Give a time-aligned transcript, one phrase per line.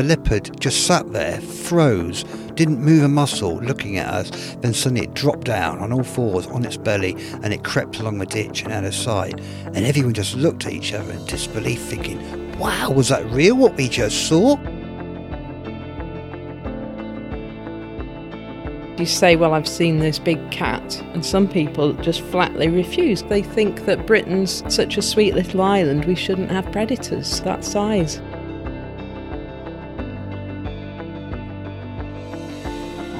[0.00, 2.24] The leopard just sat there, froze,
[2.54, 4.56] didn't move a muscle, looking at us.
[4.62, 8.16] Then suddenly it dropped down on all fours on its belly and it crept along
[8.16, 9.38] the ditch and out of sight.
[9.66, 13.76] And everyone just looked at each other in disbelief, thinking, wow, was that real what
[13.76, 14.56] we just saw?
[18.98, 23.22] You say, Well, I've seen this big cat, and some people just flatly refuse.
[23.24, 28.18] They think that Britain's such a sweet little island, we shouldn't have predators that size.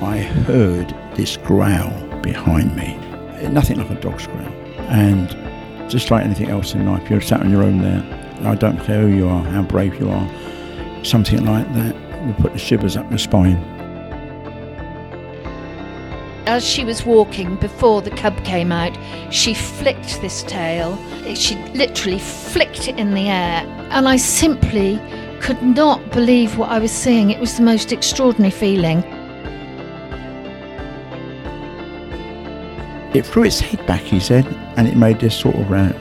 [0.02, 2.96] I heard this growl behind me,
[3.48, 4.52] nothing like a dog's growl.
[4.88, 5.28] And
[5.90, 8.02] just like anything else in life, you're sat on your own there.
[8.42, 11.94] I don't care who you are, how brave you are, something like that
[12.26, 13.56] will put the shivers up your spine.
[16.46, 18.98] As she was walking before the cub came out,
[19.32, 20.98] she flicked this tail.
[21.34, 23.64] She literally flicked it in the air.
[23.90, 24.98] And I simply
[25.40, 27.30] could not believe what I was seeing.
[27.30, 29.04] It was the most extraordinary feeling.
[33.12, 35.98] It threw its head back, he said, and it made this sort of round.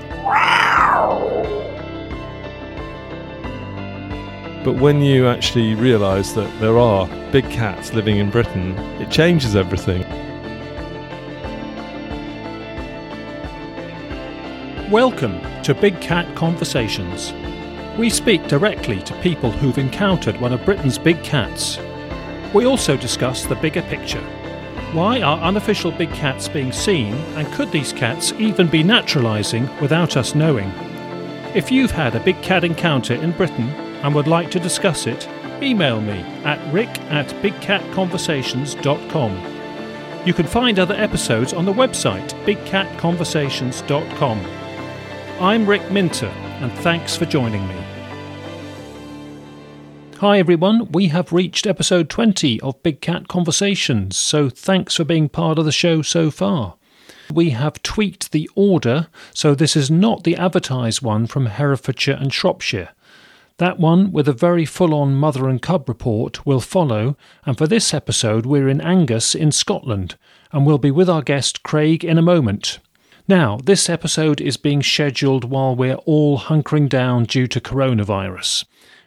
[4.64, 9.56] But when you actually realise that there are big cats living in Britain, it changes
[9.56, 10.04] everything.
[14.92, 17.34] Welcome to Big Cat Conversations.
[17.98, 21.80] We speak directly to people who've encountered one of Britain's big cats.
[22.54, 24.24] We also discuss the bigger picture.
[24.92, 30.18] Why are unofficial big cats being seen, and could these cats even be naturalising without
[30.18, 30.72] us knowing?
[31.54, 33.70] If you've had a big cat encounter in Britain
[34.02, 35.30] and would like to discuss it,
[35.62, 40.26] email me at rick at bigcatconversations.com.
[40.26, 44.46] You can find other episodes on the website bigcatconversations.com.
[45.40, 47.76] I'm Rick Minter, and thanks for joining me.
[50.20, 55.30] Hi everyone, we have reached episode 20 of Big Cat Conversations, so thanks for being
[55.30, 56.76] part of the show so far.
[57.34, 62.34] We have tweaked the order, so this is not the advertised one from Herefordshire and
[62.34, 62.90] Shropshire.
[63.60, 67.16] That one, with a very full on mother and cub report, will follow,
[67.46, 70.18] and for this episode, we're in Angus in Scotland,
[70.52, 72.80] and we'll be with our guest Craig in a moment.
[73.30, 78.66] Now, this episode is being scheduled while we're all hunkering down due to coronavirus,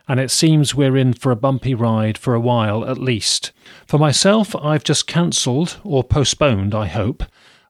[0.09, 3.53] and it seems we're in for a bumpy ride for a while at least.
[3.87, 7.25] For myself, I've just cancelled, or postponed, I hope,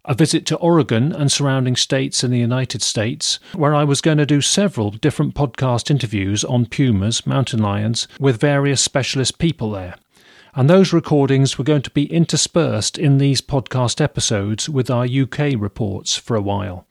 [0.05, 4.19] a visit to Oregon and surrounding states in the United States, where I was going
[4.19, 9.95] to do several different podcast interviews on pumas, mountain lions, with various specialist people there.
[10.55, 15.55] And those recordings were going to be interspersed in these podcast episodes with our UK
[15.57, 16.87] reports for a while.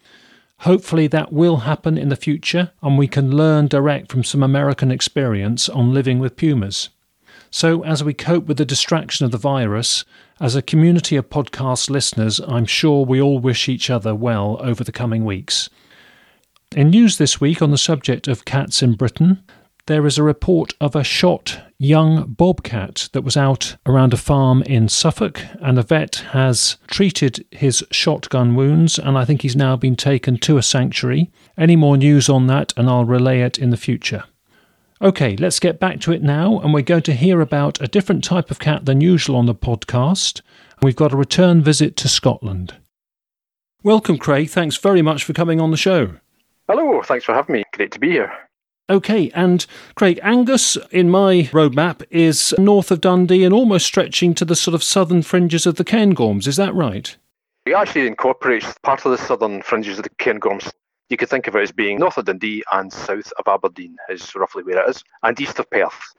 [0.61, 4.91] Hopefully, that will happen in the future, and we can learn direct from some American
[4.91, 6.89] experience on living with pumas.
[7.49, 10.05] So, as we cope with the distraction of the virus,
[10.39, 14.83] as a community of podcast listeners, I'm sure we all wish each other well over
[14.83, 15.67] the coming weeks.
[16.75, 19.43] In news this week on the subject of cats in Britain,
[19.91, 24.63] there is a report of a shot young bobcat that was out around a farm
[24.63, 29.75] in Suffolk, and a vet has treated his shotgun wounds, and I think he's now
[29.75, 31.29] been taken to a sanctuary.
[31.57, 34.23] Any more news on that, and I'll relay it in the future.
[35.01, 38.23] Okay, let's get back to it now, and we're going to hear about a different
[38.23, 40.39] type of cat than usual on the podcast.
[40.81, 42.75] We've got a return visit to Scotland.
[43.83, 44.49] Welcome, Craig.
[44.49, 46.13] Thanks very much for coming on the show.
[46.69, 47.63] Hello, thanks for having me.
[47.73, 48.31] Great to be here.
[48.89, 49.65] Okay, and
[49.95, 54.75] Craig, Angus in my roadmap is north of Dundee and almost stretching to the sort
[54.75, 56.47] of southern fringes of the Cairngorms.
[56.47, 57.15] Is that right?
[57.65, 60.71] It actually incorporates part of the southern fringes of the Cairngorms.
[61.09, 64.33] You could think of it as being north of Dundee and south of Aberdeen, is
[64.35, 66.13] roughly where it is, and east of Perth.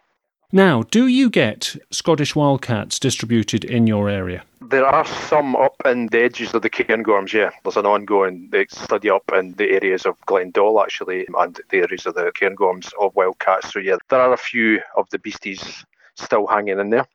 [0.54, 4.44] Now, do you get Scottish wildcats distributed in your area?
[4.60, 7.52] There are some up in the edges of the Cairngorms, yeah.
[7.64, 12.04] There's an ongoing study up in the areas of Glen Doll, actually, and the areas
[12.04, 13.72] of the Cairngorms of wildcats.
[13.72, 17.06] So, yeah, there are a few of the beasties still hanging in there.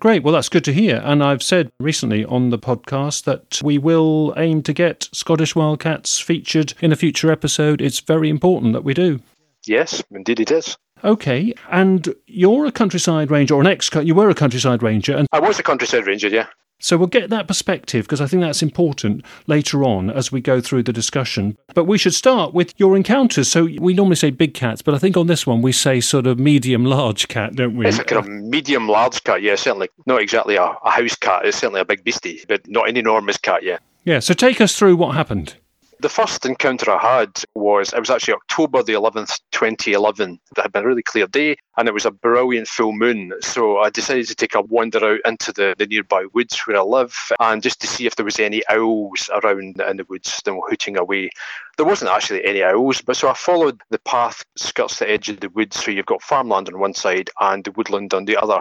[0.00, 0.24] Great.
[0.24, 1.00] Well, that's good to hear.
[1.04, 6.18] And I've said recently on the podcast that we will aim to get Scottish wildcats
[6.18, 7.80] featured in a future episode.
[7.80, 9.20] It's very important that we do.
[9.64, 10.76] Yes, indeed it is.
[11.04, 13.90] Okay, and you're a countryside ranger, or an ex.
[13.94, 16.46] You were a countryside ranger, and I was a countryside ranger, yeah.
[16.82, 20.60] So we'll get that perspective because I think that's important later on as we go
[20.60, 21.56] through the discussion.
[21.74, 23.46] But we should start with your encounters.
[23.48, 26.26] So we normally say big cats, but I think on this one we say sort
[26.26, 27.86] of medium large cat, don't we?
[27.86, 29.90] It's a kind of medium large cat, yeah, certainly.
[30.06, 33.36] Not exactly a, a house cat, it's certainly a big beastie, but not an enormous
[33.36, 33.78] cat, yeah.
[34.04, 35.54] Yeah, so take us through what happened.
[36.02, 40.40] The first encounter I had was it was actually October the 11th, 2011.
[40.56, 43.32] It had been a really clear day and it was a brilliant full moon.
[43.40, 46.80] So I decided to take a wander out into the, the nearby woods where I
[46.80, 50.60] live and just to see if there was any owls around in the woods and
[50.68, 51.30] hooting away.
[51.76, 55.38] There wasn't actually any owls, but so I followed the path skirts the edge of
[55.38, 55.84] the woods.
[55.84, 58.58] So you've got farmland on one side and the woodland on the other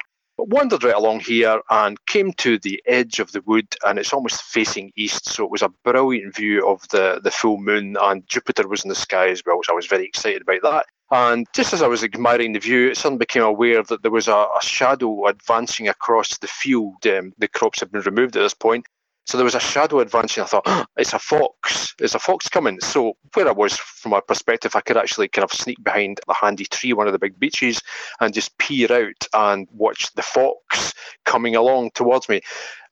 [0.49, 4.41] wandered right along here and came to the edge of the wood and it's almost
[4.43, 8.67] facing east so it was a brilliant view of the, the full moon and jupiter
[8.67, 10.85] was in the sky as well so i was very excited about that.
[11.13, 14.27] And just as i was admiring the view it suddenly became aware that there was
[14.27, 18.53] a, a shadow advancing across the field um, the crops had been removed at this
[18.53, 18.85] point
[19.25, 20.43] so there was a shadow advancing.
[20.43, 21.95] I thought, oh, it's a fox.
[21.99, 22.79] It's a fox coming.
[22.81, 26.33] So where I was, from my perspective, I could actually kind of sneak behind a
[26.33, 27.81] handy tree, one of the big beeches,
[28.19, 30.93] and just peer out and watch the fox
[31.25, 32.41] coming along towards me.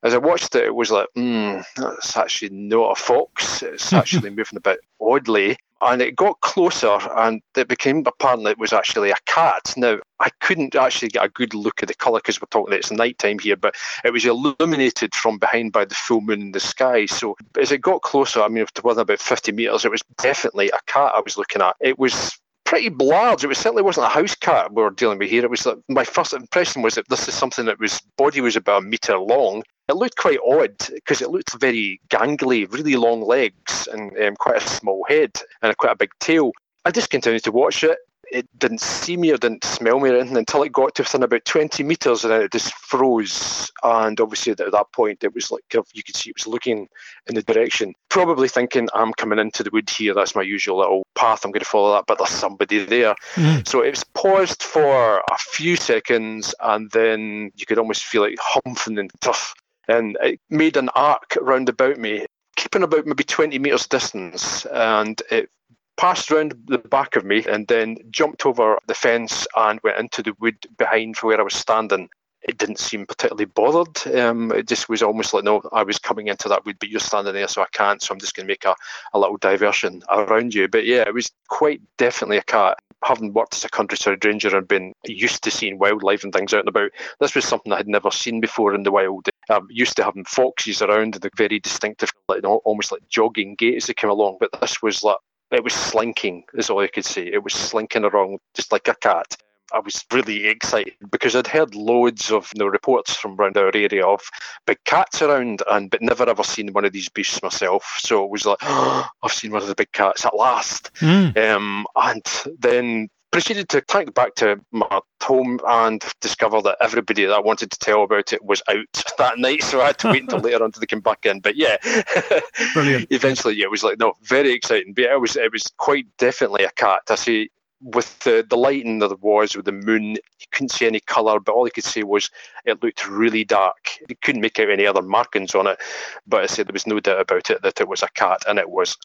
[0.04, 3.62] As I watched it, it was like, hmm, that's actually not a fox.
[3.62, 8.52] It's actually moving a bit oddly and it got closer and it became apparent that
[8.52, 9.74] it was actually a cat.
[9.78, 12.80] Now, I couldn't actually get a good look at the colour because we're talking that
[12.80, 16.52] it's night time here, but it was illuminated from behind by the full moon in
[16.52, 17.06] the sky.
[17.06, 20.70] So as it got closer, I mean, to within about 50 metres, it was definitely
[20.70, 21.76] a cat I was looking at.
[21.80, 23.44] It was pretty large.
[23.44, 25.44] It was certainly wasn't a house cat we were dealing with here.
[25.44, 28.56] It was like, my first impression was that this is something that was body was
[28.56, 33.22] about a metre long it looked quite odd because it looked very gangly, really long
[33.22, 35.32] legs and um, quite a small head
[35.62, 36.52] and a, quite a big tail.
[36.86, 37.98] I just continued to watch it.
[38.32, 41.24] It didn't see me or didn't smell me or anything until it got to within
[41.24, 43.72] about 20 metres and then it just froze.
[43.82, 46.88] And obviously, at that point, it was like you could see it was looking
[47.26, 50.14] in the direction, probably thinking, I'm coming into the wood here.
[50.14, 51.44] That's my usual little path.
[51.44, 53.16] I'm going to follow that, but there's somebody there.
[53.34, 53.68] Mm.
[53.68, 58.38] So it was paused for a few seconds and then you could almost feel it
[58.40, 59.56] humping and tough
[59.90, 62.26] and it made an arc round about me,
[62.56, 65.50] keeping about maybe 20 metres distance, and it
[65.98, 70.24] passed round the back of me and then jumped over the fence and went into
[70.24, 72.10] the wood behind where I was standing.
[72.42, 74.08] It didn't seem particularly bothered.
[74.16, 77.02] Um, it just was almost like, no, I was coming into that wood, but you're
[77.02, 78.02] standing there, so I can't.
[78.02, 78.76] So I'm just going to make a,
[79.14, 80.70] a little diversion around you.
[80.70, 84.68] But yeah, it was quite definitely a cat having worked as a countryside ranger and
[84.68, 87.88] been used to seeing wildlife and things out and about, this was something I had
[87.88, 89.28] never seen before in the wild.
[89.50, 93.78] I'm used to having foxes around and the very distinctive, like, almost like jogging gait
[93.78, 95.18] as they came along, but this was like
[95.52, 97.26] it was slinking, is all I could say.
[97.26, 99.36] It was slinking around just like a cat.
[99.72, 103.72] I was really excited because I'd heard loads of you know, reports from around our
[103.76, 104.22] area of
[104.66, 107.98] big cats around, and but never ever seen one of these beasts myself.
[108.00, 110.92] So it was like, oh, I've seen one of the big cats at last.
[110.96, 111.38] Mm.
[111.38, 112.26] Um, and
[112.60, 117.72] then proceeded to tank back to my home and discover that everybody that I wanted
[117.72, 119.64] to tell about it was out that night.
[119.64, 121.40] So I had to wait until later on to come back in.
[121.40, 121.78] But yeah,
[122.74, 123.08] brilliant.
[123.10, 124.94] Eventually, yeah, it was like no, very exciting.
[124.94, 127.02] But it was it was quite definitely a cat.
[127.10, 130.86] I see with the, the lighting that there was with the moon, you couldn't see
[130.86, 132.30] any colour, but all you could see was
[132.66, 134.00] it looked really dark.
[134.10, 135.80] You couldn't make out any other markings on it,
[136.28, 138.60] but I said there was no doubt about it that it was a cat, and
[138.60, 138.98] it was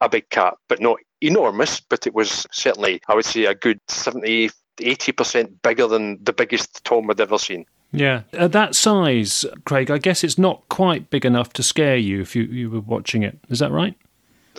[0.00, 3.80] a big cat, but not enormous, but it was certainly, I would say, a good
[3.88, 7.64] 70, 80% bigger than the biggest tom I'd ever seen.
[7.92, 12.22] Yeah, at that size, Craig, I guess it's not quite big enough to scare you
[12.22, 13.38] if you, you were watching it.
[13.50, 13.94] Is that right?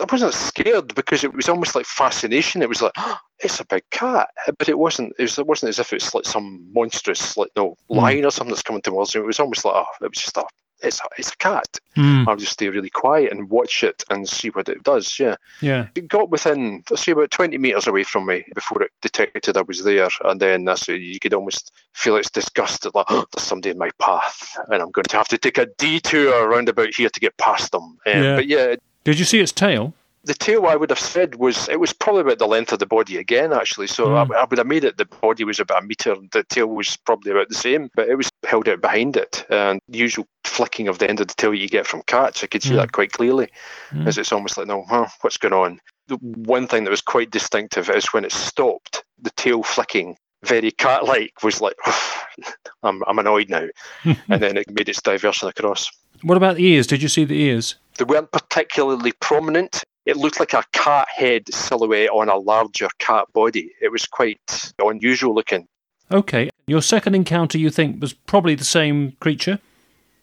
[0.00, 2.62] I wasn't scared because it was almost like fascination.
[2.62, 5.14] It was like, oh, it's a big cat, but it wasn't.
[5.18, 7.98] It, was, it wasn't as if it's like some monstrous, like no hmm.
[7.98, 9.22] lion or something that's coming towards you.
[9.22, 10.44] It was almost like, oh, it was just a,
[10.82, 11.78] it's a, it's a cat.
[11.96, 12.26] Mm.
[12.26, 15.18] I'll just stay really quiet and watch it and see what it does.
[15.18, 15.86] Yeah, yeah.
[15.94, 19.84] It got within, say, about twenty meters away from me before it detected I was
[19.84, 22.84] there, and then that's you could almost feel its disgust.
[22.94, 25.66] Like, oh, there's somebody in my path, and I'm going to have to take a
[25.66, 27.82] detour around about here to get past them.
[27.82, 28.36] Um, yeah.
[28.36, 29.94] But yeah, did you see its tail?
[30.24, 32.86] The tail, I would have said, was it was probably about the length of the
[32.86, 33.86] body again, actually.
[33.86, 34.34] So mm.
[34.34, 36.96] I, I, would have made it the body was about a meter, the tail was
[36.96, 39.44] probably about the same, but it was held out behind it.
[39.50, 42.46] And the usual flicking of the end of the tail you get from cats, I
[42.46, 42.76] could see mm.
[42.76, 43.48] that quite clearly,
[43.90, 44.06] mm.
[44.06, 45.80] as it's almost like, no, huh, what's going on?
[46.08, 50.70] The one thing that was quite distinctive is when it stopped, the tail flicking very
[50.70, 51.76] cat-like was like,
[52.82, 53.66] I'm, I'm annoyed now,
[54.04, 55.90] and then it made its diversion across.
[56.22, 56.86] What about the ears?
[56.86, 57.76] Did you see the ears?
[57.98, 59.82] They weren't particularly prominent.
[60.06, 63.72] It looked like a cat head silhouette on a larger cat body.
[63.80, 65.66] It was quite unusual looking.
[66.10, 66.50] Okay.
[66.66, 69.58] Your second encounter, you think, was probably the same creature?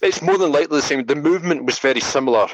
[0.02, 1.06] It's more than likely the same.
[1.06, 2.48] The movement was very similar.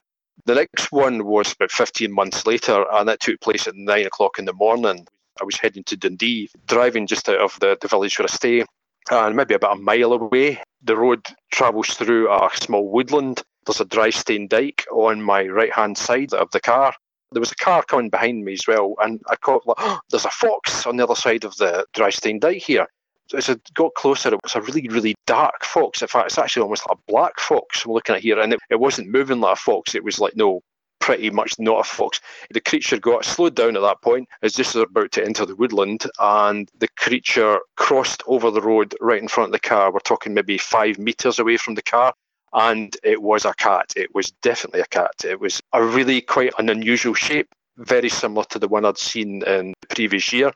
[0.46, 4.40] The next one was about 15 months later, and that took place at 9 o'clock
[4.40, 5.06] in the morning.
[5.42, 8.64] I was heading to Dundee, driving just out of the, the village where I stay,
[9.12, 10.62] and maybe about a mile away.
[10.82, 13.44] The road travels through a small woodland.
[13.66, 16.94] There's a dry stone dyke on my right hand side of the car.
[17.32, 20.26] There was a car coming behind me as well, and I caught like, oh, there's
[20.26, 22.88] a fox on the other side of the drystane dyke here.
[23.30, 26.02] So as I got closer, it was a really, really dark fox.
[26.02, 28.60] In fact, it's actually almost like a black fox I'm looking at here, and it,
[28.70, 29.96] it wasn't moving like a fox.
[29.96, 30.62] It was like no,
[31.00, 32.22] pretty much not a fox.
[32.52, 35.56] The creature got slowed down at that point as this was about to enter the
[35.56, 39.92] woodland, and the creature crossed over the road right in front of the car.
[39.92, 42.14] We're talking maybe five meters away from the car.
[42.58, 43.94] And it was a cat.
[43.96, 45.24] It was definitely a cat.
[45.24, 47.48] It was a really quite an unusual shape,
[47.78, 50.52] very similar to the one I'd seen in the previous year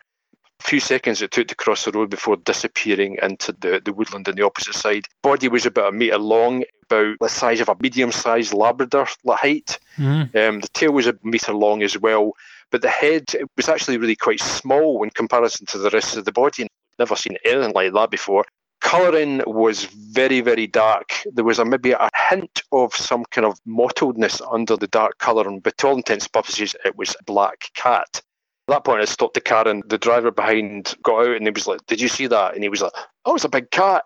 [0.59, 4.27] A few seconds it took to cross the road before disappearing into the, the woodland
[4.27, 5.05] on the opposite side.
[5.23, 9.79] Body was about a metre long, about the size of a medium sized Labrador height.
[9.97, 10.37] Mm-hmm.
[10.37, 12.33] Um, the tail was a metre long as well,
[12.71, 16.25] but the head it was actually really quite small in comparison to the rest of
[16.25, 16.67] the body.
[16.99, 18.45] Never seen anything like that before.
[18.81, 21.13] Colouring was very, very dark.
[21.33, 25.59] There was a, maybe a hint of some kind of mottledness under the dark colouring,
[25.59, 28.21] but to all intents and purposes, it was a black cat.
[28.67, 31.51] At that point, I stopped the car and the driver behind got out and he
[31.51, 32.53] was like, Did you see that?
[32.53, 32.93] And he was like,
[33.25, 34.03] Oh, it's a big cat.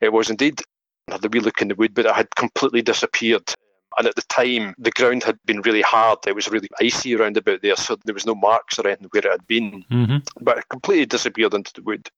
[0.00, 0.60] It was indeed.
[1.08, 3.54] I had a wee look in the wood, but it had completely disappeared.
[3.98, 6.18] And at the time, the ground had been really hard.
[6.26, 9.24] It was really icy around about there, so there was no marks or anything where
[9.24, 9.84] it had been.
[9.90, 10.16] Mm-hmm.
[10.42, 12.10] But it completely disappeared into the wood.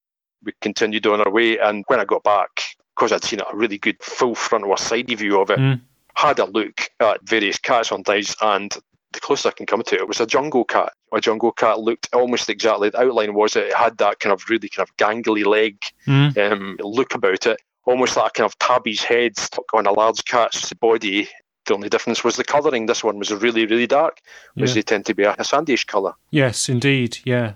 [0.44, 2.62] We continued on our way, and when I got back,
[2.96, 5.80] because I'd seen a really good full front or side view of it, mm.
[6.14, 8.76] had a look at various cats on dice, and
[9.12, 10.92] the closest I can come to it was a jungle cat.
[11.12, 12.90] A jungle cat looked almost exactly.
[12.90, 16.36] The outline was it, it had that kind of really kind of gangly leg mm.
[16.38, 20.24] um, look about it, almost like a kind of tabby's head stuck on a large
[20.24, 21.28] cat's body.
[21.66, 22.86] The only difference was the colouring.
[22.86, 24.20] This one was really, really dark,
[24.54, 24.74] whereas yeah.
[24.74, 26.14] they tend to be a, a sandyish colour.
[26.30, 27.18] Yes, indeed.
[27.24, 27.54] Yeah.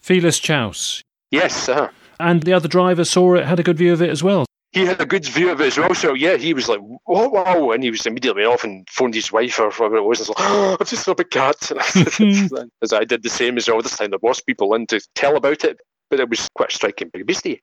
[0.00, 1.02] Felis chaus.
[1.30, 1.68] Yes.
[1.68, 1.88] Uh-huh.
[2.20, 4.84] And the other driver saw it, had a good view of it as well he
[4.84, 5.94] had a good view of it as well.
[5.94, 9.32] So yeah, he was like, "Wow, wow!" and he was immediately off and phoned his
[9.32, 10.20] wife or whatever it was.
[10.20, 11.72] And was like, oh, "I've just saw a big cat."
[12.82, 13.80] as I did the same as well.
[13.80, 15.78] This time there was people in to tell about it,
[16.10, 17.60] but it was quite striking beastie.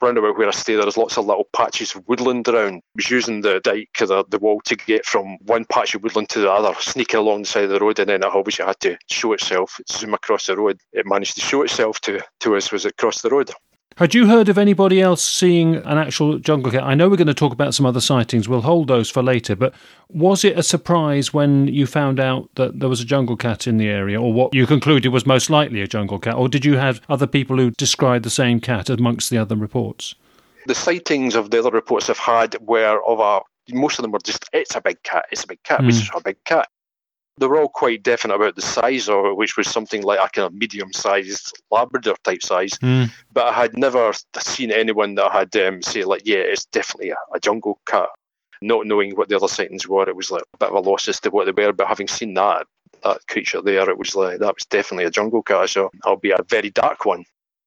[0.00, 2.76] Round about where I stay, there's lots of little patches of woodland around.
[2.76, 6.28] I was using the dike, the, the wall, to get from one patch of woodland
[6.30, 8.80] to the other, sneaking along the side of the road, and then it obviously had
[8.80, 10.80] to show itself, zoom across the road.
[10.92, 13.52] It managed to show itself to, to us as it crossed the road.
[13.96, 16.82] Had you heard of anybody else seeing an actual jungle cat?
[16.82, 18.48] I know we're going to talk about some other sightings.
[18.48, 19.54] We'll hold those for later.
[19.54, 19.74] But
[20.08, 23.76] was it a surprise when you found out that there was a jungle cat in
[23.76, 26.34] the area, or what you concluded was most likely a jungle cat?
[26.34, 30.14] Or did you have other people who described the same cat amongst the other reports?
[30.66, 33.40] The sightings of the other reports I've had were of a
[33.74, 35.88] most of them were just it's a big cat, it's a big cat, mm.
[35.88, 36.68] it's a big cat
[37.38, 40.28] they were all quite definite about the size of it, which was something like a
[40.28, 42.72] kind of medium sized Labrador type size.
[42.78, 43.10] Mm.
[43.32, 47.16] But I had never seen anyone that had um, say, like, yeah, it's definitely a,
[47.34, 48.08] a, jungle cat.
[48.60, 51.08] Not knowing what the other sightings were, it was like a bit of a loss
[51.08, 51.72] as to what they were.
[51.72, 52.66] But having seen that,
[53.02, 55.70] that creature there, it was like, that was definitely a jungle cat.
[55.70, 57.24] So I'll be a very dark one.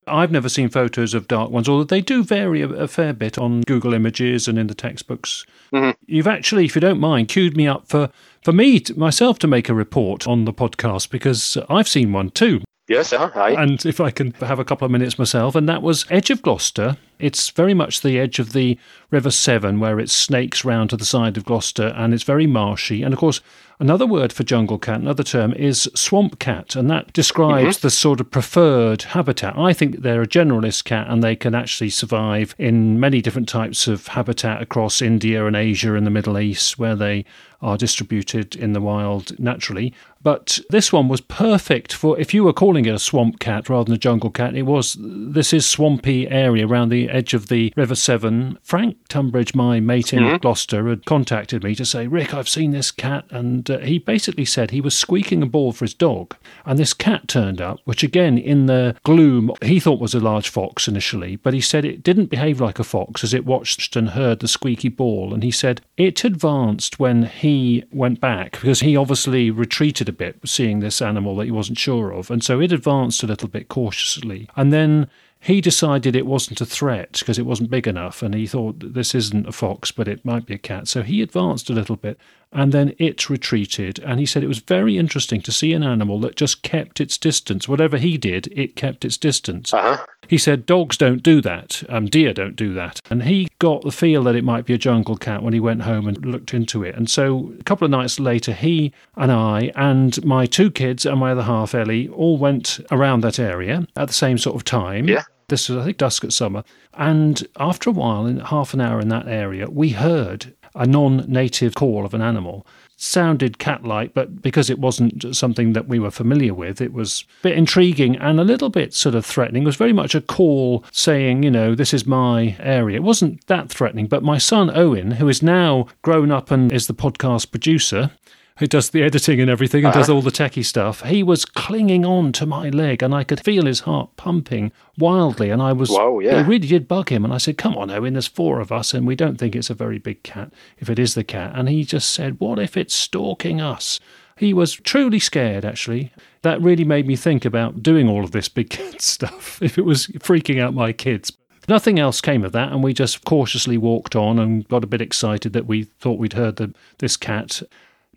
[0.07, 3.37] I've never seen photos of dark ones, although they do vary a, a fair bit
[3.37, 5.45] on Google Images and in the textbooks.
[5.73, 5.91] Mm-hmm.
[6.05, 8.09] You've actually, if you don't mind, queued me up for,
[8.45, 12.61] for me, myself, to make a report on the podcast because I've seen one too.
[12.87, 16.05] Yes, uh, And if I can have a couple of minutes myself, and that was
[16.11, 16.97] Edge of Gloucester.
[17.17, 18.77] It's very much the edge of the
[19.09, 23.01] River Severn, where it snakes round to the side of Gloucester, and it's very marshy.
[23.01, 23.41] And of course,
[23.77, 27.87] Another word for jungle cat, another term, is swamp cat, and that describes mm-hmm.
[27.87, 29.57] the sort of preferred habitat.
[29.57, 33.87] I think they're a generalist cat and they can actually survive in many different types
[33.87, 37.25] of habitat across India and Asia and the Middle East, where they
[37.61, 39.93] are distributed in the wild naturally.
[40.21, 43.85] But this one was perfect for if you were calling it a swamp cat rather
[43.85, 44.55] than a jungle cat.
[44.55, 48.57] It was this is swampy area around the edge of the River Severn.
[48.63, 50.37] Frank Tunbridge, my mate in mm-hmm.
[50.37, 54.45] Gloucester, had contacted me to say, Rick, I've seen this cat, and uh, he basically
[54.45, 58.03] said he was squeaking a ball for his dog, and this cat turned up, which
[58.03, 62.03] again in the gloom he thought was a large fox initially, but he said it
[62.03, 65.51] didn't behave like a fox as it watched and heard the squeaky ball, and he
[65.51, 71.01] said it advanced when he went back because he obviously retreated a bit, seeing this
[71.01, 72.31] animal that he wasn't sure of.
[72.31, 74.49] And so it advanced a little bit cautiously.
[74.55, 75.07] And then
[75.45, 79.13] he decided it wasn't a threat because it wasn't big enough, and he thought this
[79.13, 80.87] isn't a fox, but it might be a cat.
[80.87, 82.17] So he advanced a little bit,
[82.55, 83.99] and then it retreated.
[83.99, 87.17] And he said it was very interesting to see an animal that just kept its
[87.17, 87.67] distance.
[87.67, 89.73] Whatever he did, it kept its distance.
[89.73, 90.03] Uh-huh.
[90.27, 92.99] He said dogs don't do that, um, deer don't do that.
[93.11, 95.83] And he got the feel that it might be a jungle cat when he went
[95.83, 96.95] home and looked into it.
[96.95, 101.19] And so a couple of nights later, he and I and my two kids and
[101.19, 105.07] my other half, Ellie, all went around that area at the same sort of time.
[105.09, 105.23] Yeah.
[105.47, 106.63] This was, I think, dusk at summer.
[106.95, 111.25] And after a while, in half an hour in that area, we heard a non
[111.27, 112.65] native call of an animal.
[112.97, 117.25] Sounded cat like, but because it wasn't something that we were familiar with, it was
[117.41, 119.63] a bit intriguing and a little bit sort of threatening.
[119.63, 122.95] It was very much a call saying, you know, this is my area.
[122.95, 126.87] It wasn't that threatening, but my son Owen, who is now grown up and is
[126.87, 128.11] the podcast producer,
[128.57, 130.13] who does the editing and everything and does ah.
[130.13, 133.65] all the techie stuff, he was clinging on to my leg and I could feel
[133.65, 135.49] his heart pumping wildly.
[135.49, 136.39] And I was, Wow, yeah.
[136.39, 137.25] it really did bug him.
[137.25, 139.69] And I said, Come on, Owen, there's four of us and we don't think it's
[139.69, 141.51] a very big cat if it is the cat.
[141.53, 143.99] And he just said, What if it's stalking us?
[144.37, 146.11] He was truly scared, actually.
[146.41, 149.85] That really made me think about doing all of this big cat stuff if it
[149.85, 151.31] was freaking out my kids.
[151.67, 155.01] Nothing else came of that, and we just cautiously walked on and got a bit
[155.01, 157.63] excited that we thought we'd heard the, this cat.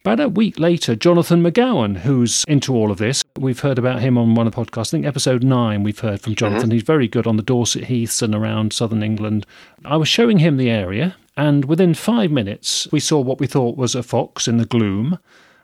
[0.01, 4.17] About a week later, Jonathan McGowan, who's into all of this, we've heard about him
[4.17, 4.89] on one of the podcasts.
[4.89, 6.69] I think episode nine, we've heard from Jonathan.
[6.69, 6.73] Mm-hmm.
[6.73, 9.45] He's very good on the Dorset Heaths and around southern England.
[9.85, 13.77] I was showing him the area, and within five minutes, we saw what we thought
[13.77, 15.19] was a fox in the gloom,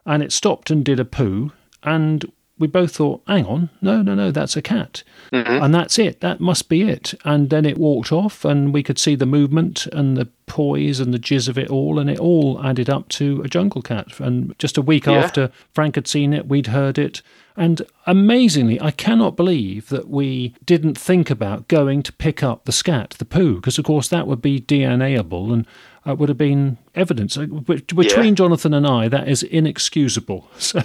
[0.05, 1.53] and it stopped and did a poo,
[1.85, 5.03] and we both thought, hang on, no, no, no, that's a cat.
[5.33, 6.21] And that's it.
[6.21, 7.13] That must be it.
[7.25, 11.13] And then it walked off, and we could see the movement and the poise and
[11.13, 14.21] the jizz of it all, and it all added up to a jungle cat.
[14.21, 15.15] And just a week Yeah.
[15.15, 17.21] after Frank had seen it, we'd heard it.
[17.57, 22.73] And amazingly, I cannot believe that we didn't think about going to pick up the
[22.73, 25.67] scat, the poo, because of course that would be DNAable and
[26.07, 27.37] uh, would have been evidence.
[27.37, 30.49] Uh, bet- Between Jonathan and I, that is inexcusable.
[30.59, 30.81] So.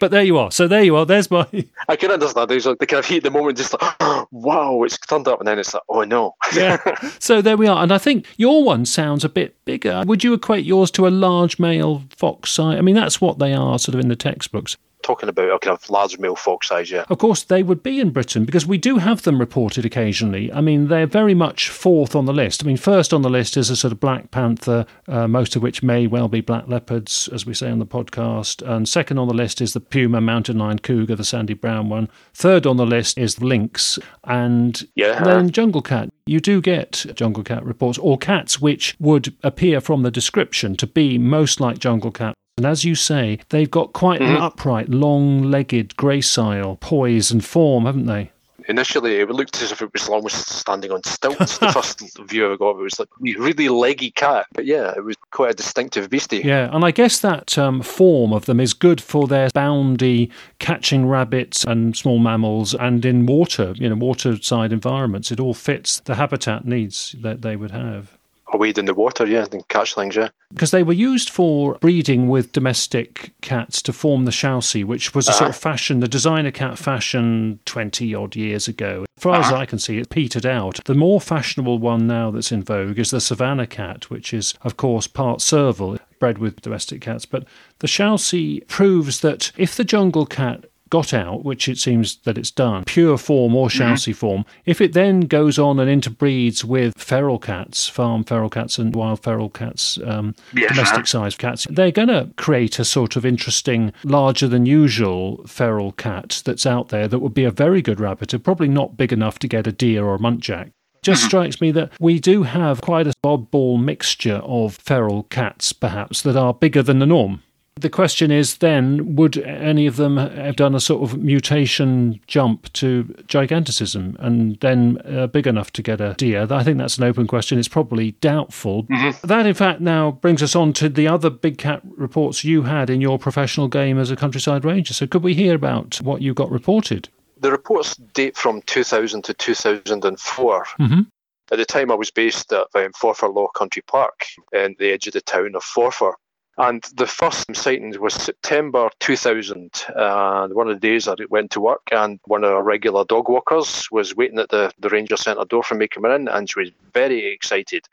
[0.00, 0.50] But there you are.
[0.50, 1.06] So there you are.
[1.06, 1.46] There's my.
[1.88, 2.42] I can understand.
[2.42, 2.48] That.
[2.48, 3.94] There's like the kind of heat at the moment, just like,
[4.32, 6.34] wow, it's turned up, and then it's like, oh no.
[6.54, 6.78] Yeah.
[7.18, 7.82] so there we are.
[7.82, 10.02] And I think your one sounds a bit bigger.
[10.06, 12.78] Would you equate yours to a large male fox size?
[12.78, 14.76] I mean, that's what they are sort of in the textbooks.
[15.04, 17.04] Talking about a kind of large male fox size, yeah.
[17.10, 20.50] Of course, they would be in Britain because we do have them reported occasionally.
[20.50, 22.64] I mean, they're very much fourth on the list.
[22.64, 25.62] I mean, first on the list is a sort of black panther, uh, most of
[25.62, 28.66] which may well be black leopards, as we say on the podcast.
[28.66, 32.08] And second on the list is the puma, mountain lion, cougar, the sandy brown one.
[32.32, 35.22] Third on the list is lynx, and Yeah.
[35.22, 36.08] then jungle cat.
[36.24, 40.86] You do get jungle cat reports, or cats which would appear from the description to
[40.86, 42.34] be most like jungle cat.
[42.56, 47.86] And as you say, they've got quite an upright, long legged, gracile poise and form,
[47.86, 48.30] haven't they?
[48.68, 51.58] Initially, it looked as if it was almost standing on stilts.
[51.58, 54.46] the first view I got of it was like a really leggy cat.
[54.54, 56.42] But yeah, it was quite a distinctive beastie.
[56.44, 61.06] Yeah, and I guess that um, form of them is good for their boundy catching
[61.06, 65.32] rabbits and small mammals and in water, you know, waterside environments.
[65.32, 68.16] It all fits the habitat needs that they would have.
[68.52, 70.28] Away in the water, yeah, and catch things, yeah.
[70.52, 75.26] because they were used for breeding with domestic cats to form the Chausie, which was
[75.26, 75.38] a uh-huh.
[75.38, 79.06] sort of fashion, the designer cat fashion 20 odd years ago.
[79.16, 79.56] As far as uh-huh.
[79.56, 80.84] I can see, it petered out.
[80.84, 84.76] The more fashionable one now that's in vogue is the Savannah cat, which is, of
[84.76, 87.26] course, part serval, bred with domestic cats.
[87.26, 87.44] But
[87.78, 92.52] the Chausie proves that if the jungle cat got out, which it seems that it's
[92.52, 93.82] done, pure form or mm-hmm.
[93.82, 98.78] Chausie form, if it then goes on and interbreeds with feral cats, farm feral cats
[98.78, 101.04] and wild feral cats, um, domestic uh-huh.
[101.04, 106.40] sized cats, they're going to create a sort of interesting, larger than usual feral cat
[106.44, 109.48] that's out there that would be a very good rabbiter, probably not big enough to
[109.48, 110.70] get a deer or a muntjac.
[111.02, 111.28] Just mm-hmm.
[111.28, 116.36] strikes me that we do have quite a oddball mixture of feral cats, perhaps, that
[116.36, 117.42] are bigger than the norm.
[117.76, 122.72] The question is then, would any of them have done a sort of mutation jump
[122.74, 126.46] to giganticism and then uh, big enough to get a deer?
[126.48, 127.58] I think that's an open question.
[127.58, 128.86] It's probably doubtful.
[129.24, 132.90] That, in fact, now brings us on to the other big cat reports you had
[132.90, 134.94] in your professional game as a countryside ranger.
[134.94, 137.08] So, could we hear about what you got reported?
[137.40, 140.64] The reports date from 2000 to 2004.
[140.78, 141.06] Mhm.
[141.50, 145.08] At the time, I was based at um, Forfar Loch Country Park in the edge
[145.08, 146.14] of the town of Forfar.
[146.56, 149.84] And the first sighting was September 2000.
[149.96, 153.28] And one of the days I went to work, and one of our regular dog
[153.28, 156.60] walkers was waiting at the, the ranger centre door for me coming in, and she
[156.60, 157.86] was very excited.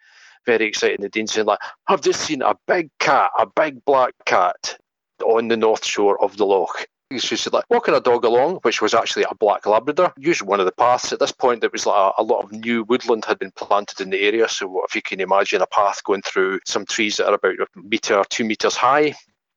[0.46, 1.02] Very excited.
[1.02, 4.78] The Dean saying, like, I've just seen a big cat, a big black cat
[5.24, 6.88] on the north shore of the loch.
[7.20, 10.60] She said, like, walking a dog along, which was actually a black Labrador, using one
[10.60, 11.12] of the paths.
[11.12, 14.02] At this point, there was like a, a lot of new woodland had been planted
[14.02, 14.48] in the area.
[14.48, 17.68] So, if you can imagine a path going through some trees that are about a
[17.76, 19.14] metre, or two metres high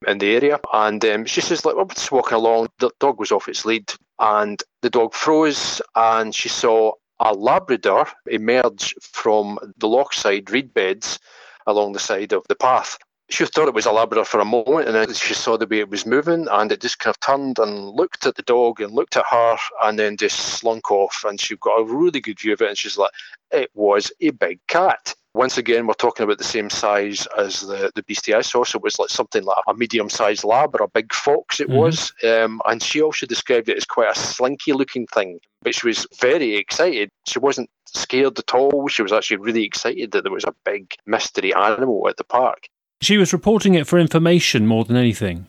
[0.06, 0.60] in the area.
[0.72, 3.92] And um, she says, like, well, just walking along, the dog was off its lead,
[4.18, 10.74] and the dog froze, and she saw a Labrador emerge from the loch side reed
[10.74, 11.18] beds
[11.66, 12.98] along the side of the path
[13.34, 15.80] She thought it was a Labrador for a moment, and then she saw the way
[15.80, 18.92] it was moving, and it just kind of turned and looked at the dog and
[18.92, 21.24] looked at her, and then just slunk off.
[21.26, 23.10] And she got a really good view of it, and she's like,
[23.50, 27.90] "It was a big cat." Once again, we're talking about the same size as the,
[27.96, 30.84] the beastie I saw, so it was like something like a medium sized lab or
[30.84, 31.74] a big fox, it Mhm.
[31.74, 32.12] was.
[32.22, 36.06] Um, and she also described it as quite a slinky looking thing, but she was
[36.20, 37.10] very excited.
[37.26, 38.86] She wasn't scared at all.
[38.86, 42.68] She was actually really excited that there was a big mystery animal at the park.
[43.00, 45.46] She was reporting it for information more than anything.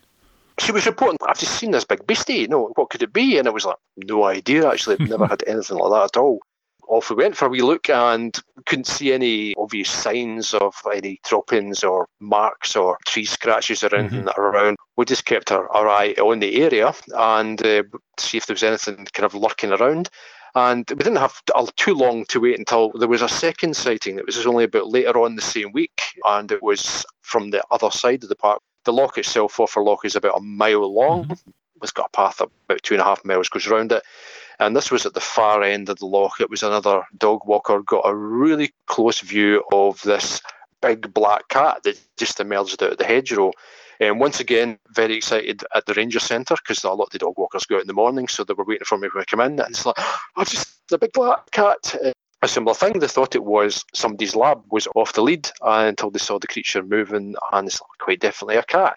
[0.59, 2.47] She was reporting, I've just seen this big beastie.
[2.47, 3.37] No, what could it be?
[3.37, 4.97] And I was like, no idea, actually.
[4.99, 6.39] I've never had anything like that at all.
[6.87, 11.19] Off we went for a wee look and couldn't see any obvious signs of any
[11.27, 14.77] droppings or marks or tree scratches or anything around.
[14.95, 17.83] We just kept our, our eye on the area and uh,
[18.17, 20.09] to see if there was anything kind of lurking around.
[20.55, 21.41] And we didn't have
[21.75, 24.17] too long to wait until there was a second sighting.
[24.17, 27.91] It was only about later on the same week, and it was from the other
[27.91, 28.61] side of the park.
[28.85, 31.25] The lock itself, Forfar Loch, is about a mile long.
[31.25, 31.49] Mm-hmm.
[31.83, 34.01] It's got a path of about two and a half miles goes around it.
[34.59, 36.39] And this was at the far end of the lock.
[36.39, 40.41] It was another dog walker got a really close view of this
[40.81, 43.51] big black cat that just emerged out of the hedgerow.
[43.99, 47.35] And once again, very excited at the ranger centre because a lot of the dog
[47.37, 49.59] walkers go out in the morning, so they were waiting for me to come in.
[49.59, 51.95] And it's like, oh, just the big black cat.
[52.03, 56.11] Uh, A similar thing, they thought it was somebody's lab was off the lead until
[56.11, 58.95] they saw the creature moving, and it's quite definitely a cat.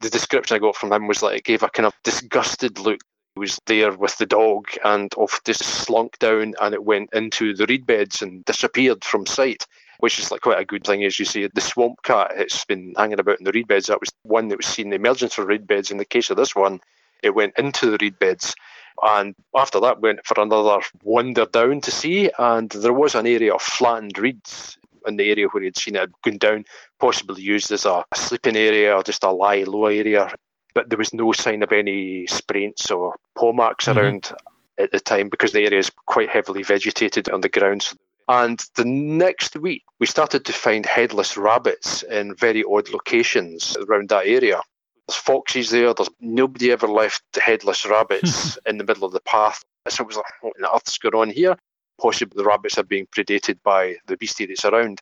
[0.00, 3.00] The description I got from him was like it gave a kind of disgusted look.
[3.36, 7.66] Was there with the dog and off just slunk down and it went into the
[7.66, 9.66] reed beds and disappeared from sight
[10.00, 12.94] which is like quite a good thing, as you see, The swamp cat, it's been
[12.96, 13.86] hanging about in the reed beds.
[13.86, 15.90] That was one that was seen the emergence from reed beds.
[15.90, 16.80] In the case of this one,
[17.22, 18.54] it went into the reed beds.
[19.02, 23.54] And after that, went for another wander down to sea, And there was an area
[23.54, 26.64] of flattened reeds in the area where he'd seen it going down,
[26.98, 30.34] possibly used as a sleeping area or just a lie low area.
[30.74, 33.96] But there was no sign of any spraints or paw marks Mhm.
[33.96, 34.32] around
[34.78, 37.94] at the time because the area is quite heavily vegetated on the grounds.
[38.28, 44.08] And the next week, we started to find headless rabbits in very odd locations around
[44.08, 44.60] that area.
[45.06, 45.94] There's foxes there.
[45.94, 49.62] There's nobody ever left headless rabbits in the middle of the path.
[49.88, 51.56] So it was like, what on earth's going on here?
[52.00, 55.00] Possibly the rabbits are being predated by the beastie that's around.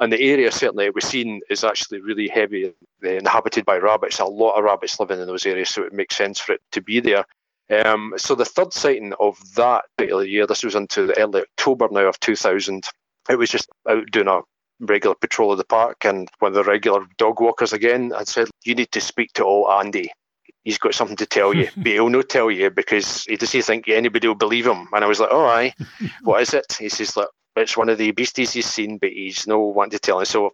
[0.00, 2.72] And the area certainly it was seen is actually really heavy
[3.04, 4.18] uh, inhabited by rabbits.
[4.18, 6.80] A lot of rabbits living in those areas, so it makes sense for it to
[6.80, 7.24] be there.
[7.72, 11.88] Um, so the third sighting of that particular year, this was into the early October
[11.90, 12.84] now of 2000.
[13.30, 14.40] It was just out doing a
[14.80, 18.48] regular patrol of the park, and one of the regular dog walkers again had said,
[18.64, 20.10] "You need to speak to old Andy.
[20.64, 23.88] He's got something to tell you, but he'll not tell you because he doesn't think
[23.88, 25.74] anybody will believe him." And I was like, "Oh, aye,
[26.24, 29.46] what is it?" He says, "Look, it's one of the beasties he's seen, but he's
[29.46, 30.52] no one to tell." And so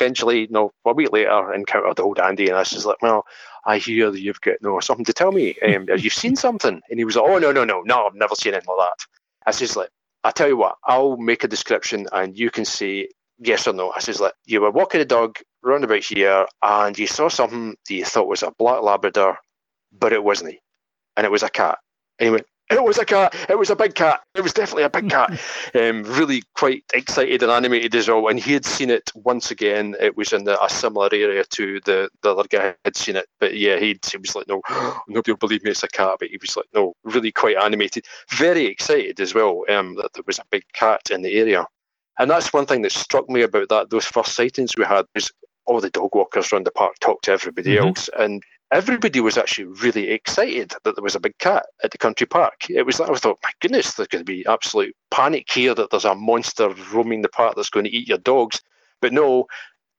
[0.00, 3.00] eventually, you no, a week later, I encountered old Andy, and I was just like,
[3.02, 3.24] "Well."
[3.64, 5.56] I hear that you've got no something to tell me.
[5.60, 6.80] Um, have you seen something?
[6.88, 8.06] And he was like, "Oh no, no, no, no!
[8.06, 9.06] I've never seen anything like that."
[9.46, 9.90] I says, "Like,
[10.24, 13.92] I tell you what, I'll make a description, and you can say yes or no."
[13.94, 17.76] I says, "Like, you were walking a dog round about here, and you saw something
[17.88, 19.38] that you thought was a black Labrador,
[19.92, 20.56] but it wasn't,
[21.16, 21.78] and it was a cat."
[22.18, 23.34] And he went, "It was a cat.
[23.48, 24.20] It was a big cat.
[24.34, 25.30] It was definitely a big cat."
[25.74, 28.28] um, really quite excited and animated as well.
[28.28, 29.96] And he had seen it once again.
[30.00, 33.26] It was in the, a similar area to the, the other guy had seen it.
[33.38, 34.62] But yeah, he he was like, no,
[35.08, 36.16] nobody will believe me it's a cat.
[36.20, 40.24] But he was like, no, really quite animated, very excited as well um, that there
[40.26, 41.66] was a big cat in the area.
[42.18, 45.32] And that's one thing that struck me about that those first sightings we had was
[45.66, 47.86] all the dog walkers around the park talked to everybody Mhm.
[47.86, 51.98] else and everybody was actually really excited that there was a big cat at the
[51.98, 52.66] country park.
[52.70, 55.90] It was like I thought, my goodness, there's going to be absolute panic here that
[55.90, 58.60] there's a monster roaming the park that's going to eat your dogs.
[59.00, 59.46] But no,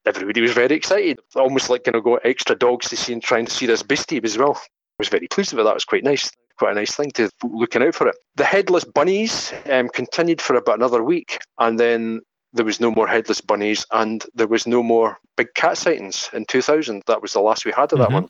[0.05, 3.45] everybody was very excited, almost like going to go extra dogs to see and trying
[3.45, 4.55] to see this beastie as well.
[4.55, 4.67] I
[4.99, 5.71] was very pleased with that.
[5.71, 6.31] It was quite nice.
[6.57, 8.15] Quite a nice thing to looking out for it.
[8.35, 12.21] The headless bunnies um, continued for about another week, and then
[12.53, 16.45] there was no more headless bunnies, and there was no more big cat sightings in
[16.45, 17.01] 2000.
[17.07, 18.13] That was the last we had of that Mhm.
[18.13, 18.29] one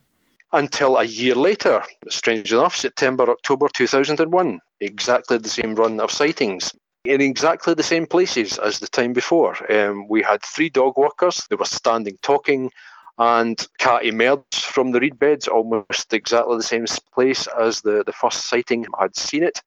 [0.54, 6.74] until a year later, strange enough, September, October 2001, exactly the same run of sightings
[7.04, 9.56] in exactly the same places as the time before.
[9.72, 12.72] Um, we had three dog walkers, they were standing talking,
[13.18, 18.14] and cat emerged from the reed beds almost exactly the same place as the, the
[18.14, 19.62] first sighting had seen it.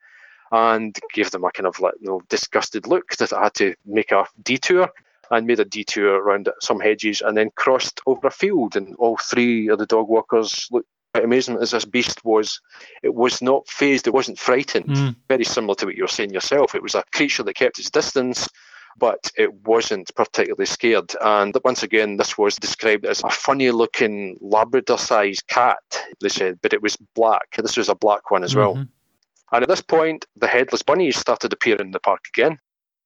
[0.53, 3.75] And gave them a kind of like you know, disgusted look that I had to
[3.85, 4.89] make a detour
[5.31, 8.77] and made a detour around some hedges and then crossed over a field.
[8.77, 12.61] And all three of the dog walkers looked quite amazing as this beast was.
[13.03, 14.87] It was not phased, it wasn't frightened.
[14.87, 15.17] Mm.
[15.29, 16.75] Very similar to what you were saying yourself.
[16.75, 18.49] It was a creature that kept its distance
[18.97, 21.13] but it wasn't particularly scared.
[21.21, 25.79] And once again, this was described as a funny looking Labrador sized cat,
[26.21, 27.57] they said, but it was black.
[27.57, 28.77] This was a black one as well.
[28.77, 28.89] Mhm.
[29.53, 32.59] And at this point, the headless bunnies started appearing in the park again.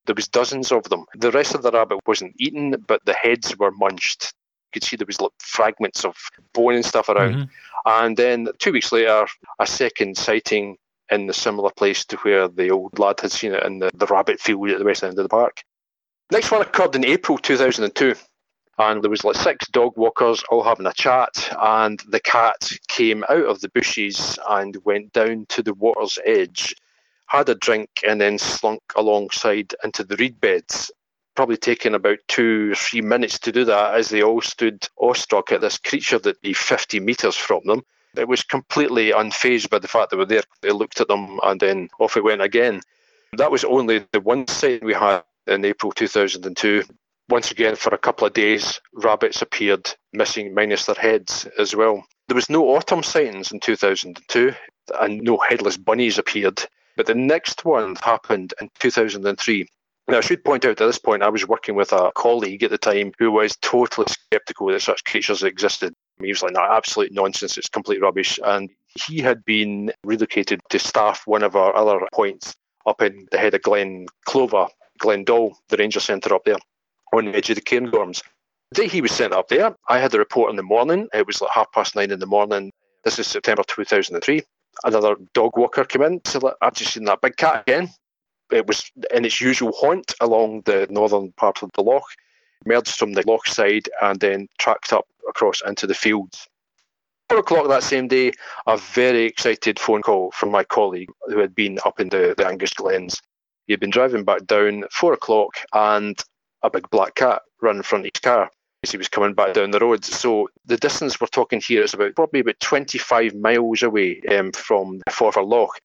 [0.08, 1.04] There was dozens of them.
[1.14, 4.32] The rest of the rabbit wasn't eaten, but the heads were munched.
[4.72, 6.16] You could see there was like fragments of
[6.54, 7.34] bone and stuff around.
[7.34, 7.48] Mhm.
[7.84, 9.26] And then two weeks later,
[9.58, 10.78] a second sighting
[11.10, 14.06] in the similar place to where the old lad had seen it in the, the
[14.06, 15.62] rabbit field at the west end of the park.
[16.30, 18.14] Next one occurred in April 2002.
[18.78, 23.24] And there was like six dog walkers all having a chat, and the cat came
[23.28, 26.74] out of the bushes and went down to the water's edge,
[27.28, 30.90] had a drink, and then slunk alongside into the reed beds.
[31.36, 35.52] Probably taking about two or three minutes to do that as they all stood awestruck
[35.52, 37.82] at this creature that be 50 metres from them.
[38.16, 40.42] It was completely unfazed by the fact they were there.
[40.62, 42.80] They looked at them and then off it went again.
[43.34, 46.82] That was only the one sighting we had in April 2002.
[47.28, 52.02] Once again, for a couple of days, rabbits appeared missing, minus their heads as well.
[52.26, 54.54] There was no autumn sightings in 2002,
[55.00, 56.62] and no headless bunnies appeared.
[56.98, 59.68] But the next one happened in 2003.
[60.08, 62.70] Now, I should point out at this point, I was working with a colleague at
[62.70, 65.94] the time who was totally sceptical that such creatures existed.
[66.20, 68.40] He was like, no, absolute nonsense, it's complete rubbish.
[68.44, 72.52] And he had been relocated to staff one of our other points
[72.84, 74.68] up in the head of Glen Clova,
[75.00, 76.58] Glendall, the ranger centre up there
[77.12, 78.22] on the edge of the Cairngorms.
[78.72, 81.06] The day he was sent up there, I had the report in the morning.
[81.14, 82.72] It was like half past nine in the morning.
[83.04, 84.42] This is September 2003.
[84.84, 86.20] Another dog walker came in.
[86.24, 87.90] So I've just seen that big cat again.
[88.50, 92.08] It was in its usual haunt along the northern part of the loch,
[92.64, 96.48] emerged from the loch side and then tracked up across into the fields.
[97.28, 98.32] Four o'clock that same day,
[98.66, 102.46] a very excited phone call from my colleague who had been up in the, the
[102.46, 103.20] Angus Glens.
[103.66, 106.18] He had been driving back down four o'clock and
[106.62, 108.50] a big black cat ran in front of his car
[108.82, 110.04] as he was coming back down the road.
[110.04, 115.00] So the distance we're talking here is about probably about 25 miles away um, from
[115.10, 115.80] Forfar Loch.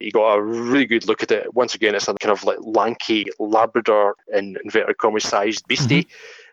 [0.00, 1.54] He got a really good look at it.
[1.54, 6.06] Once again, it's a kind of like lanky Labrador in inverted commas sized beastie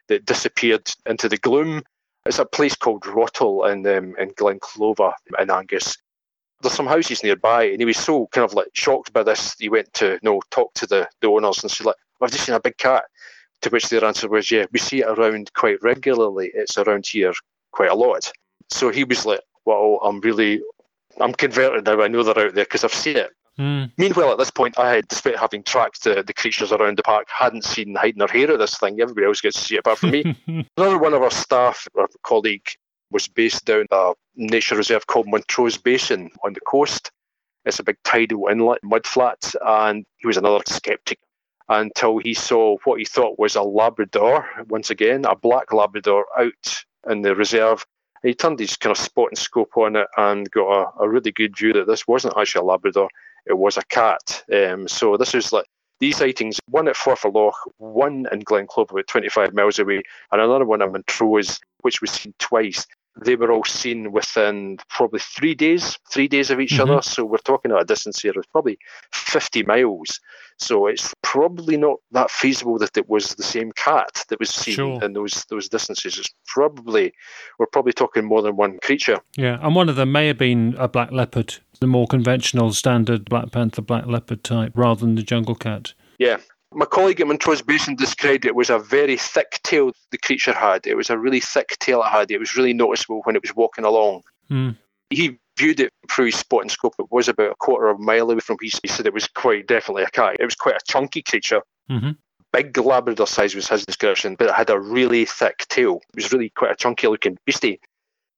[0.07, 1.83] that disappeared into the gloom.
[2.25, 5.97] It's a place called Rottal in um, in Glen Clova in Angus.
[6.61, 9.55] There's some houses nearby, and he was so kind of like shocked by this.
[9.57, 12.45] He went to you know talk to the, the owners and said like, "I've just
[12.45, 13.05] seen a big cat."
[13.61, 16.51] To which their answer was, "Yeah, we see it around quite regularly.
[16.53, 17.33] It's around here
[17.71, 18.31] quite a lot."
[18.69, 20.61] So he was like, "Well, I'm really,
[21.19, 22.01] I'm converted now.
[22.01, 23.91] I know they're out there because I've seen it." Mm.
[23.97, 27.27] Meanwhile, at this point, I had, despite having tracked the, the creatures around the park,
[27.29, 28.99] hadn't seen hiding or hair of this thing.
[28.99, 30.35] Everybody else gets to see it apart from me.
[30.77, 32.67] Another one of our staff, our colleague,
[33.11, 37.11] was based down a nature reserve called Montrose Basin on the coast.
[37.65, 41.19] It's a big tidal inlet, mud flats, and he was another skeptic
[41.71, 46.83] until he saw what he thought was a Labrador, once again, a black Labrador out
[47.09, 47.85] in the reserve.
[48.23, 51.57] He turned his kind of spotting scope on it and got a, a really good
[51.57, 53.09] view that this wasn't actually a Labrador,
[53.45, 54.43] it was a cat.
[54.53, 55.65] Um, so this is like
[56.01, 60.41] these sightings, one at Forfar Loch, one in Glen Clova, about 25 miles away, and
[60.41, 62.85] another one at Montrose, which was seen twice.
[63.23, 66.79] They were all seen within probably three days, three days of each Mhm.
[66.81, 67.01] other.
[67.01, 68.77] So we're talking about a distance here of probably
[69.13, 70.19] 50 miles.
[70.57, 74.75] So it's probably not that feasible that it was the same cat that was seen
[74.75, 75.03] Sure.
[75.03, 76.17] in those those distances.
[76.19, 77.13] It's probably
[77.59, 79.19] we're probably talking more than one creature.
[79.35, 83.25] Yeah, and one of them may have been a black leopard, the more conventional standard
[83.25, 85.93] Black Panther, black leopard type, rather than the jungle cat.
[86.19, 86.37] Yeah.
[86.73, 90.87] My colleague at Montrose Basin described it was a very thick tail the creature had.
[90.87, 92.31] It was a really thick tail it had.
[92.31, 94.21] It was really noticeable when it was walking along.
[94.49, 94.77] Mm.
[95.09, 96.95] He viewed it through his spotting scope.
[96.97, 98.79] It was about a quarter of a mile away from his.
[98.81, 100.37] He said it was quite definitely a cat.
[100.39, 101.61] It was quite a chunky creature.
[101.89, 102.17] Mhm.
[102.53, 106.01] Big Labrador size was his description, but it had a really thick tail.
[106.09, 107.79] It was really quite a chunky looking beastie.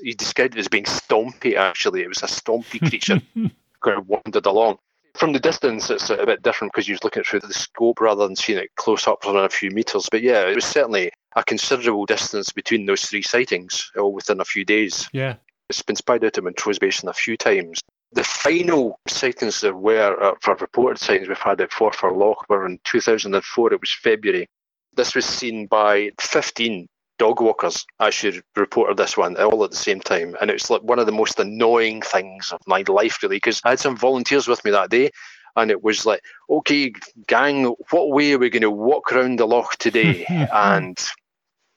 [0.02, 2.02] He described it as being stompy, actually.
[2.02, 4.80] It was a stompy creature kind of wandered along.
[5.16, 8.36] From the distance, it's a bit different because you're looking through the scope rather than
[8.36, 10.08] seeing it close up from a few metres.
[10.12, 14.46] But yeah, it was certainly a considerable distance between those three sightings, all within a
[14.46, 15.08] few days.
[15.14, 15.36] Yeah.
[15.70, 17.80] It's been spied out at Montrose Basin a few times.
[18.12, 22.66] The final sightings there were, uh, for reported sightings we've had at Forfar Loch, were
[22.66, 23.74] in 2004.
[23.74, 24.48] It was February.
[24.96, 26.88] This was seen by 15
[27.24, 30.36] dog walkers actually reported this one all at the same time.
[30.42, 33.70] And it's like one of the most annoying things of my life, really, because I
[33.70, 35.10] had some volunteers with me that day.
[35.56, 36.92] And it was like, okay,
[37.28, 40.26] gang, what way are we going to walk around the loch today?
[40.54, 41.02] and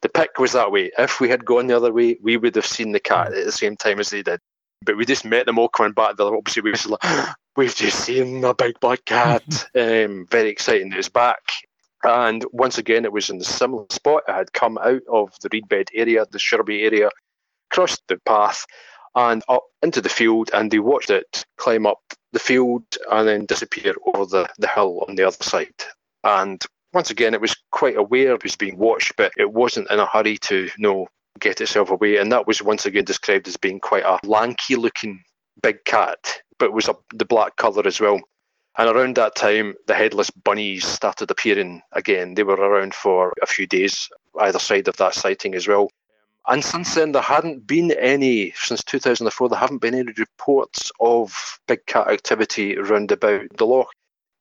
[0.02, 0.90] the pick was that way.
[0.98, 3.52] If we had gone the other way, we would have seen the cat at the
[3.52, 4.40] same time as they did.
[4.84, 6.70] But we just met them all coming back the opposite way.
[6.70, 9.44] It was like, we've just seen a big black cat.
[9.76, 10.90] um, very exciting.
[10.90, 11.38] It was back.
[12.02, 14.22] And once again, it was in the similar spot.
[14.28, 17.10] It had come out of the reedbed area, the shrubby area,
[17.70, 18.66] crossed the path
[19.14, 22.00] and up into the field, and they watched it climb up
[22.32, 25.72] the field and then disappear over the, the hill on the other side.
[26.22, 29.98] And once again, it was quite aware it was being watched, but it wasn't in
[29.98, 31.06] a hurry to you know,
[31.40, 32.18] get itself away.
[32.18, 35.22] And that was once again described as being quite a lanky looking
[35.62, 38.20] big cat, but was a, the black colour as well.
[38.78, 42.34] And around that time, the headless bunnies started appearing again.
[42.34, 44.08] They were around for a few days,
[44.38, 45.88] either side of that sighting as well.
[46.48, 51.58] And since then, there hadn't been any, since 2004, there haven't been any reports of
[51.66, 53.88] big cat activity around about the loch.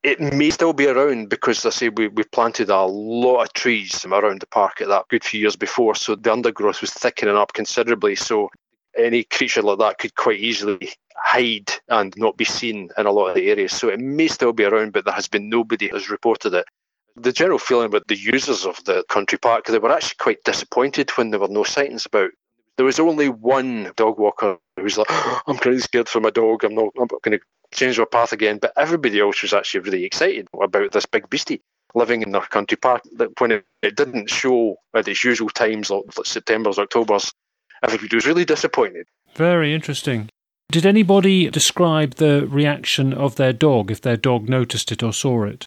[0.04, 4.06] It may still be around because, I say, we, we planted a lot of trees
[4.06, 7.54] around the park at that good few years before, so the undergrowth was thickening up
[7.54, 8.16] considerably.
[8.16, 8.50] So
[8.98, 13.30] any creature like that could quite easily hide and not be seen in a lot
[13.30, 13.74] of the areas.
[13.74, 16.66] So it may still be around, but there has been nobody has reported it.
[17.16, 21.10] The general feeling about the users of the country park, they were actually quite disappointed
[21.12, 22.32] when there were no sightings about.
[22.78, 26.30] There was only one dog walker who was like, oh, I'm really scared for my
[26.30, 26.66] dog.
[26.66, 28.58] I'm not, I'm not going to change my path again.
[28.58, 31.62] But everybody else was actually really excited about this big beastie
[31.94, 33.04] living in their country park.
[33.16, 37.32] That when it, it didn't show at its usual times, like September's, October's,
[37.84, 39.08] everybody was really disappointed.
[39.36, 40.30] Very interesting.
[40.72, 45.44] Did anybody describe the reaction of their dog if their dog noticed it or saw
[45.44, 45.66] it?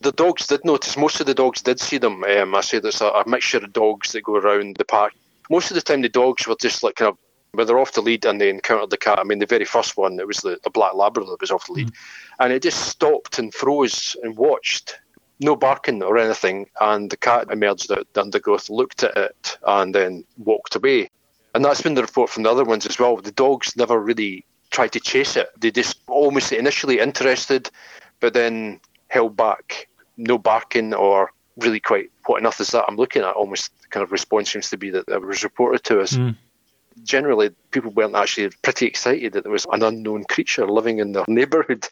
[0.00, 0.96] The dogs did notice.
[0.96, 2.24] Most of the dogs did see them.
[2.24, 5.12] Um, I say there's a, a, mixture of dogs that go around the park.
[5.50, 7.18] Most of the time, the dogs were just like kind of,
[7.52, 9.18] when they're off the lead and they encountered the cat.
[9.18, 11.66] I mean, the very first one, it was the, the black Labrador that was off
[11.66, 11.88] the lead.
[11.88, 11.96] Mm.
[12.40, 14.98] And it just stopped and froze and watched.
[15.40, 16.66] No barking or anything.
[16.80, 21.10] And the cat emerged out the undergrowth, looked at it, and then walked away.
[21.58, 23.16] And that's been the report from the other ones as well.
[23.16, 25.48] The dogs never really tried to chase it.
[25.58, 27.68] They just almost initially interested,
[28.20, 29.88] but then held back.
[30.16, 33.34] No barking or really quite what on earth is that I'm looking at?
[33.34, 36.12] Almost kind of response seems to be that it was reported to us.
[36.12, 36.36] Mm.
[37.02, 41.24] Generally, people weren't actually pretty excited that there was an unknown creature living in their
[41.26, 41.88] neighbourhood.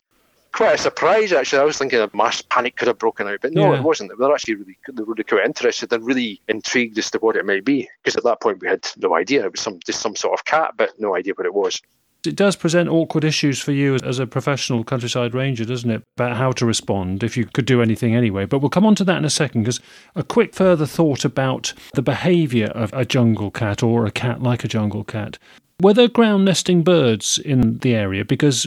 [0.57, 1.59] Quite a surprise, actually.
[1.59, 3.79] I was thinking a mass panic could have broken out, but no, yeah.
[3.79, 4.09] it wasn't.
[4.09, 7.37] They were actually really, they were really quite interested and really intrigued as to what
[7.37, 7.87] it might be.
[8.03, 9.45] Because at that point, we had no idea.
[9.45, 11.83] It was some just some sort of cat, but no idea what it was.
[12.27, 16.03] It does present awkward issues for you as a professional countryside ranger, doesn't it?
[16.17, 18.47] About how to respond if you could do anything anyway.
[18.47, 19.81] But we'll come on to that in a second because
[20.15, 24.65] a quick further thought about the behaviour of a jungle cat or a cat like
[24.65, 25.37] a jungle cat.
[25.83, 28.25] Were there ground nesting birds in the area?
[28.25, 28.67] Because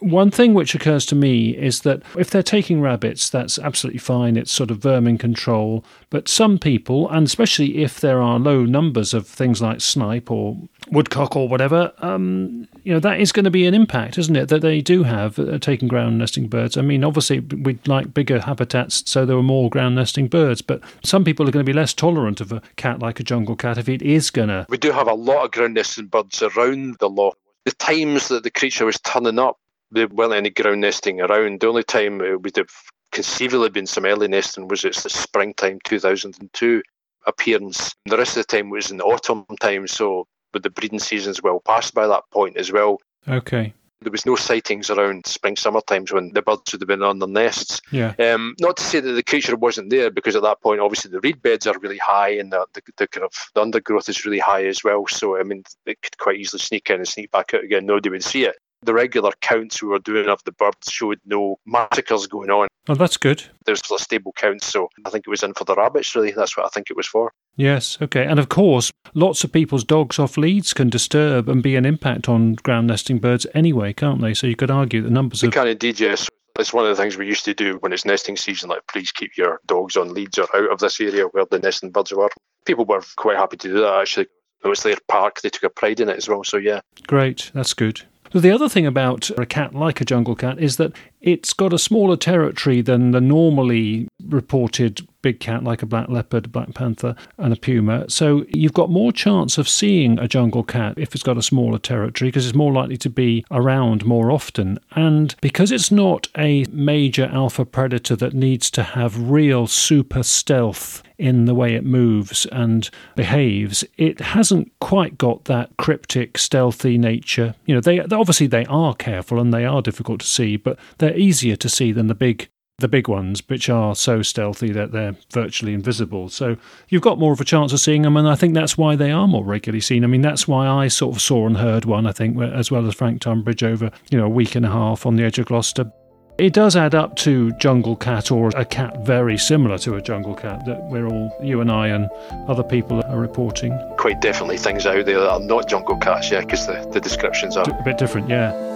[0.00, 4.36] one thing which occurs to me is that if they're taking rabbits, that's absolutely fine.
[4.36, 5.84] It's sort of vermin control.
[6.08, 10.56] But some people, and especially if there are low numbers of things like snipe or
[10.90, 14.48] woodcock or whatever, um, you know, that is going to be an impact, isn't it?
[14.48, 16.76] That they do have uh, taking ground nesting birds.
[16.76, 20.80] I mean, obviously, we'd like bigger habitats so there are more ground nesting birds, but
[21.04, 23.78] some people are going to be less tolerant of a cat like a jungle cat
[23.78, 24.66] if it is going to.
[24.68, 27.36] We do have a lot of ground nesting birds around the loch.
[27.66, 29.58] The times that the creature was turning up
[29.90, 31.60] there weren't any ground nesting around.
[31.60, 32.70] The only time it would have
[33.12, 36.82] conceivably been some early nesting was its the springtime 2002
[37.26, 37.94] appearance.
[38.06, 41.42] The rest of the time was in the autumn time, so with the breeding seasons
[41.42, 42.98] well past by that point as well.
[43.28, 43.74] Okay.
[44.02, 47.18] There was no sightings around spring summer times when the birds would have been on
[47.18, 47.82] their nests.
[47.92, 48.14] Yeah.
[48.18, 51.20] Um, not to say that the creature wasn't there, because at that point, obviously, the
[51.20, 54.38] reed beds are really high and the, the, the kind of the undergrowth is really
[54.38, 55.06] high as well.
[55.06, 57.84] So I mean, it could quite easily sneak in and sneak back out again.
[57.84, 61.58] Nobody would see it the regular counts we were doing of the birds showed no
[61.66, 62.68] massacres going on.
[62.88, 63.44] Oh, that's good.
[63.66, 66.32] There's a stable count, so I think it was in for the rabbits, really.
[66.32, 67.32] That's what I think it was for.
[67.56, 68.24] Yes, okay.
[68.24, 72.28] And of course, lots of people's dogs off leads can disturb and be an impact
[72.28, 74.34] on ground nesting birds anyway, can't they?
[74.34, 75.52] So you could argue the numbers they of.
[75.52, 76.28] can indeed, yes.
[76.58, 79.10] It's one of the things we used to do when it's nesting season, like please
[79.10, 82.30] keep your dogs on leads or out of this area where the nesting birds were.
[82.64, 84.26] People were quite happy to do that, actually.
[84.64, 86.80] It was their park, they took a pride in it as well, so yeah.
[87.06, 88.02] Great, that's good.
[88.32, 91.78] The other thing about a cat like a jungle cat is that it's got a
[91.78, 97.52] smaller territory than the normally reported big cat like a black leopard, black panther, and
[97.52, 98.08] a puma.
[98.08, 101.78] So you've got more chance of seeing a jungle cat if it's got a smaller
[101.78, 104.78] territory because it's more likely to be around more often.
[104.92, 111.02] And because it's not a major alpha predator that needs to have real super stealth
[111.18, 117.54] in the way it moves and behaves, it hasn't quite got that cryptic, stealthy nature.
[117.66, 121.10] You know, they obviously they are careful and they are difficult to see, but they're
[121.10, 122.48] they're easier to see than the big
[122.80, 126.28] the big ones, which are so stealthy that they're virtually invisible.
[126.28, 126.56] So
[126.88, 129.10] you've got more of a chance of seeing them, and I think that's why they
[129.10, 130.04] are more regularly seen.
[130.04, 132.86] I mean, that's why I sort of saw and heard one, I think, as well
[132.86, 135.46] as Frank Tunbridge over, you know, a week and a half on the edge of
[135.46, 135.92] Gloucester.
[136.38, 140.34] It does add up to jungle cat or a cat very similar to a jungle
[140.34, 142.08] cat that we're all, you and I and
[142.48, 143.78] other people are reporting.
[143.98, 147.58] Quite definitely things out there that are not jungle cats, yeah, because the, the descriptions
[147.58, 147.68] are.
[147.68, 148.69] A bit different, yeah.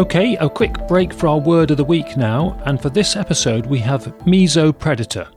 [0.00, 3.66] Okay, a quick break for our word of the week now, and for this episode
[3.66, 5.28] we have mesopredator.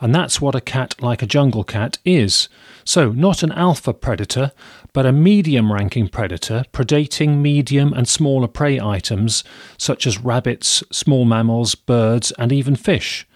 [0.00, 2.48] And that's what a cat like a jungle cat is.
[2.82, 4.50] So, not an alpha predator,
[4.92, 9.44] but a medium ranking predator predating medium and smaller prey items
[9.78, 13.28] such as rabbits, small mammals, birds, and even fish.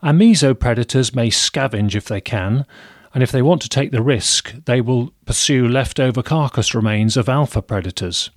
[0.00, 2.66] And mesopredators may scavenge if they can,
[3.12, 7.28] and if they want to take the risk, they will pursue leftover carcass remains of
[7.28, 8.30] alpha predators.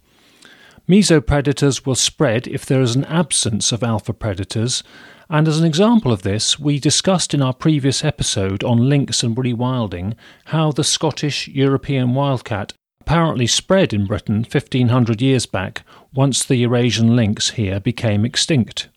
[0.88, 4.84] Mesopredators will spread if there is an absence of alpha predators,
[5.30, 9.36] and as an example of this, we discussed in our previous episode on lynx and
[9.36, 10.14] rewilding
[10.46, 17.16] how the Scottish European wildcat apparently spread in Britain 1500 years back once the Eurasian
[17.16, 18.90] lynx here became extinct.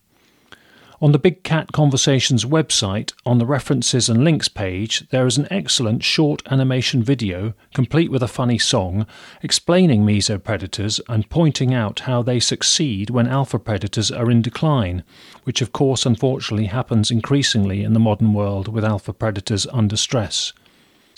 [0.99, 5.47] On the Big Cat Conversations website, on the References and Links page, there is an
[5.51, 9.05] excellent short animation video, complete with a funny song,
[9.43, 15.03] explaining mesopredators and pointing out how they succeed when alpha predators are in decline,
[15.43, 20.51] which of course unfortunately happens increasingly in the modern world with alpha predators under stress.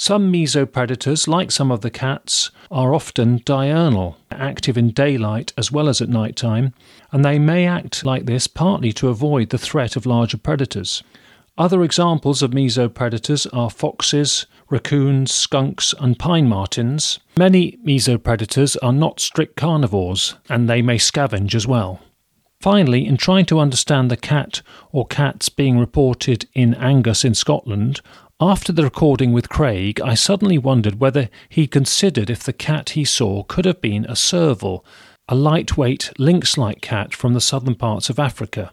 [0.01, 5.89] Some mesopredators, like some of the cats, are often diurnal, active in daylight as well
[5.89, 6.73] as at night time,
[7.11, 11.03] and they may act like this partly to avoid the threat of larger predators.
[11.57, 17.19] Other examples of mesopredators are foxes, raccoons, skunks, and pine martens.
[17.35, 21.99] Many mesopredators are not strict carnivores, and they may scavenge as well.
[22.61, 24.61] Finally, in trying to understand the cat
[24.93, 27.99] or cats being reported in Angus in Scotland,
[28.41, 33.03] after the recording with Craig, I suddenly wondered whether he considered if the cat he
[33.03, 34.85] saw could have been a serval,
[35.27, 38.71] a lightweight lynx like cat from the southern parts of Africa.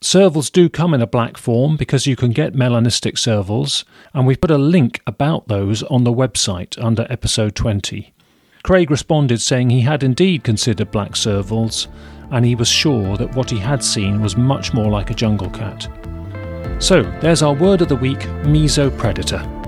[0.00, 3.84] Servals do come in a black form because you can get melanistic servals,
[4.14, 8.14] and we put a link about those on the website under episode 20.
[8.62, 11.88] Craig responded saying he had indeed considered black servals,
[12.30, 15.50] and he was sure that what he had seen was much more like a jungle
[15.50, 15.88] cat.
[16.80, 19.59] So, there's our word of the week mesopredator.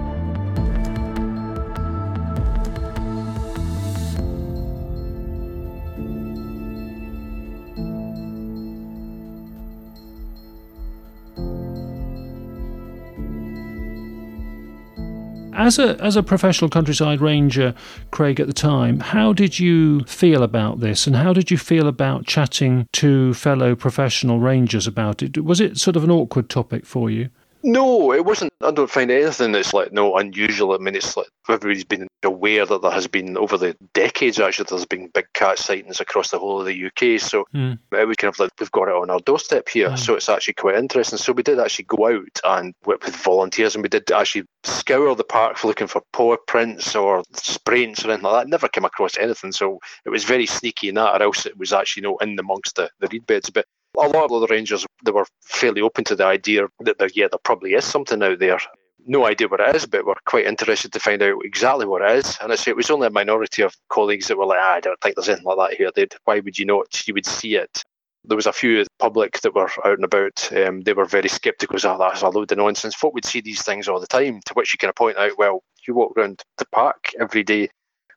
[15.54, 17.74] As a as a professional countryside ranger,
[18.10, 21.88] Craig, at the time, how did you feel about this, and how did you feel
[21.88, 25.44] about chatting to fellow professional rangers about it?
[25.44, 27.28] Was it sort of an awkward topic for you?
[27.64, 28.52] No, it wasn't.
[28.60, 30.72] I don't find anything that's like no unusual.
[30.72, 34.66] I mean, it's like everybody's been aware that there has been over the decades actually
[34.68, 37.20] there's been big cat sightings across the whole of the UK.
[37.20, 37.78] So Mm.
[37.92, 39.90] it was kind of like we've got it on our doorstep here.
[39.90, 39.98] Mm.
[39.98, 41.18] So it's actually quite interesting.
[41.18, 45.14] So we did actually go out and work with volunteers, and we did actually scour
[45.14, 48.50] the park for looking for paw prints or spraints or anything like that.
[48.50, 49.52] Never came across anything.
[49.52, 52.38] So it was very sneaky in that, or else it was actually you know in
[52.38, 53.50] amongst the, the reed beds.
[53.50, 53.66] But
[53.98, 57.28] a lot of the rangers they were fairly open to the idea that there, yeah
[57.30, 58.58] there probably is something out there.
[59.04, 62.18] No idea what it is, but we're quite interested to find out exactly what it
[62.18, 62.38] is.
[62.40, 64.80] And I say it was only a minority of colleagues that were like, ah, I
[64.80, 65.90] don't think there's anything like that here.
[65.94, 67.06] They'd, why would you not?
[67.08, 67.82] You would see it.
[68.24, 70.48] There was a few public that were out and about.
[70.52, 71.76] Um, they were very sceptical.
[71.82, 72.94] Oh, that's a load of nonsense.
[72.94, 74.40] Folk would see these things all the time.
[74.46, 77.70] To which you can point out, well, you walk around the park every day.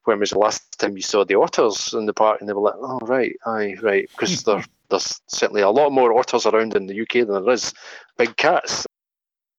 [0.03, 2.39] When was the last time you saw the otters in the park?
[2.39, 6.17] And they were like, oh right, aye, right, because there, there's certainly a lot more
[6.17, 7.73] otters around in the UK than there is
[8.17, 8.85] big cats.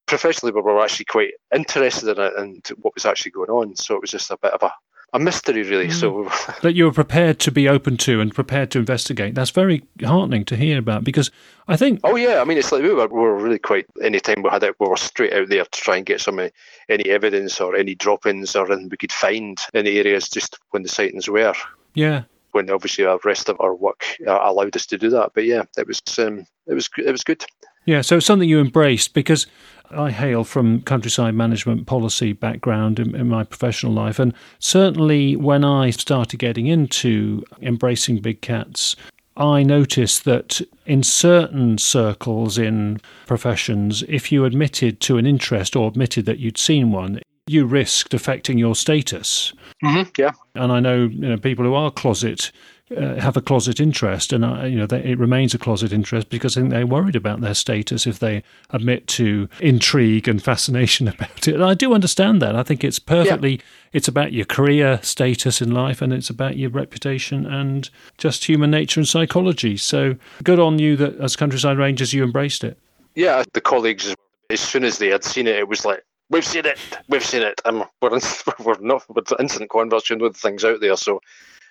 [0.06, 3.74] Professionally, we were actually quite interested in it and what was actually going on.
[3.76, 4.72] So it was just a bit of a,
[5.12, 5.90] a mystery, really.
[5.90, 6.30] So
[6.62, 9.34] that you were prepared to be open to and prepared to investigate.
[9.34, 11.32] That's very heartening to hear about because
[11.66, 13.86] I think Oh yeah, I mean it's like we were, we were really quite.
[14.00, 16.38] Any time we had it, we were straight out there to try and get some
[16.38, 16.50] uh,
[16.88, 20.84] any evidence or any drop-ins or anything we could find in the areas just when
[20.84, 21.54] the sightings were.
[21.94, 22.22] yeah,
[22.57, 25.64] When obviously the rest of our work uh, allowed us to do that, but yeah,
[25.76, 27.44] it was um, it was it was good.
[27.84, 29.46] Yeah, so it's something you embraced because
[29.90, 35.64] I hail from countryside management policy background in, in my professional life, and certainly when
[35.64, 38.96] I started getting into embracing big cats,
[39.36, 45.88] I noticed that in certain circles in professions, if you admitted to an interest or
[45.88, 49.52] admitted that you'd seen one, you risked affecting your status.
[49.84, 50.10] Mm-hmm.
[50.16, 52.50] Yeah, And I know, you know people who are closet
[52.96, 56.30] uh, have a closet interest, and uh, you know they, it remains a closet interest
[56.30, 61.08] because I think they're worried about their status if they admit to intrigue and fascination
[61.14, 61.54] about it.
[61.54, 62.54] And I do understand that.
[62.54, 63.52] I think it's perfectly.
[63.52, 63.62] Yeah.
[63.92, 68.70] It's about your career status in life, and it's about your reputation and just human
[68.70, 69.76] nature and psychology.
[69.76, 70.14] So
[70.44, 72.78] good on you that as countryside rangers you embraced it.
[73.14, 74.14] Yeah, the colleagues
[74.48, 77.42] as soon as they had seen it, it was like we've seen it, we've seen
[77.42, 78.20] it, and we're in,
[78.64, 80.96] we're not with instant conversion with things out there.
[80.96, 81.20] So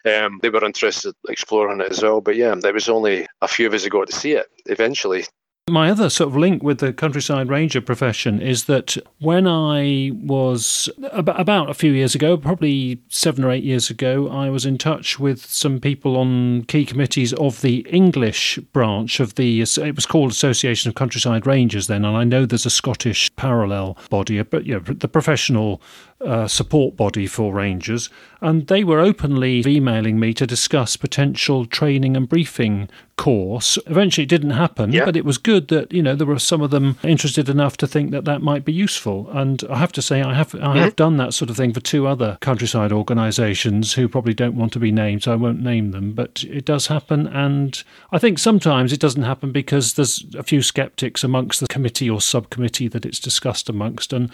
[0.05, 2.21] um, they were interested exploring it as well.
[2.21, 5.25] But yeah, there was only a few of us who got to see it eventually.
[5.67, 10.87] My other sort of link with the countryside ranger profession is that when I was
[11.11, 15.19] about a few years ago, probably seven or eight years ago, I was in touch
[15.19, 20.29] with some people on key committees of the English branch of the, it was called
[20.29, 24.75] Association of Countryside Rangers then, and I know there's a Scottish parallel body, but you
[24.75, 25.81] know, the professional
[26.25, 28.09] uh, support body for rangers,
[28.41, 33.77] and they were openly emailing me to discuss potential training and briefing course.
[33.85, 35.05] Eventually, it didn't happen, yeah.
[35.05, 37.87] but it was good that you know there were some of them interested enough to
[37.87, 39.29] think that that might be useful.
[39.31, 40.77] And I have to say, I have I mm-hmm.
[40.79, 44.73] have done that sort of thing for two other countryside organisations who probably don't want
[44.73, 46.13] to be named, so I won't name them.
[46.13, 50.61] But it does happen, and I think sometimes it doesn't happen because there's a few
[50.61, 54.33] sceptics amongst the committee or subcommittee that it's discussed amongst, and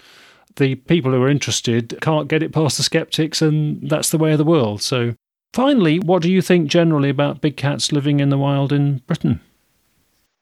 [0.56, 4.32] the people who are interested can't get it past the skeptics, and that's the way
[4.32, 4.82] of the world.
[4.82, 5.14] So,
[5.52, 9.40] finally, what do you think generally about big cats living in the wild in Britain?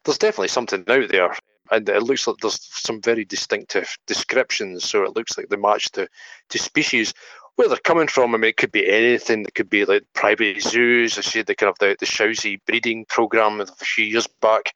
[0.05, 1.37] There's definitely something out there,
[1.71, 4.85] and it looks like there's some very distinctive descriptions.
[4.85, 6.09] So it looks like they match to,
[6.49, 7.13] to species.
[7.57, 9.43] Where they're coming from, I mean, it could be anything.
[9.43, 11.19] It could be like private zoos.
[11.19, 14.73] I see the kind of the, the Chausie breeding program a few years back,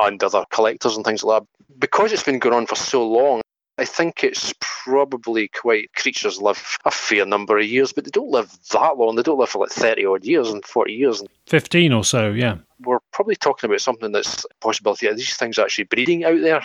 [0.00, 1.48] and other collectors and things like that.
[1.78, 3.40] Because it's been going on for so long,
[3.76, 8.30] I think it's probably quite creatures live a fair number of years, but they don't
[8.30, 9.16] live that long.
[9.16, 11.22] They don't live for like thirty odd years and forty years.
[11.46, 12.58] Fifteen or so, yeah.
[12.84, 16.62] We're probably talking about something that's a possibility these things actually breeding out there.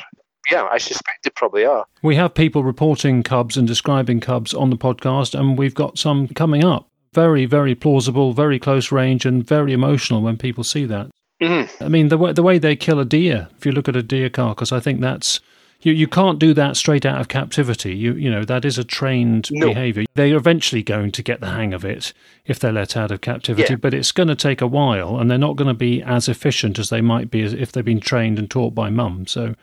[0.52, 1.86] Yeah, I suspect they probably are.
[2.02, 6.28] We have people reporting cubs and describing cubs on the podcast, and we've got some
[6.30, 6.88] coming up.
[7.14, 11.10] Very, very plausible, very close range, and very emotional when people see that.
[11.42, 11.84] Mm-hmm.
[11.84, 14.04] I mean, the way, the way they kill a deer, if you look at a
[14.04, 15.40] deer carcass, I think that's
[15.82, 17.96] you, you can't do that straight out of captivity.
[17.96, 19.68] You you know that is a trained no.
[19.68, 20.06] behavior.
[20.16, 22.14] They're eventually going to get the hang of it
[22.46, 23.78] if they're let out of captivity, yeah.
[23.78, 26.80] but it's going to take a while, and they're not going to be as efficient
[26.80, 29.28] as they might be if they've been trained and taught by mum.
[29.28, 29.56] So.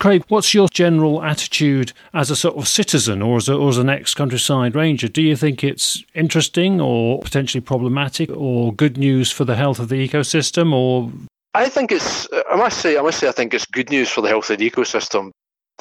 [0.00, 3.78] Craig, what's your general attitude as a sort of citizen or as, a, or as
[3.78, 5.06] an ex countryside ranger?
[5.06, 9.90] Do you think it's interesting or potentially problematic or good news for the health of
[9.90, 11.12] the ecosystem or
[11.54, 12.26] I think it's.
[12.50, 12.98] I must say.
[12.98, 13.28] I must say.
[13.28, 15.30] I think it's good news for the health of the ecosystem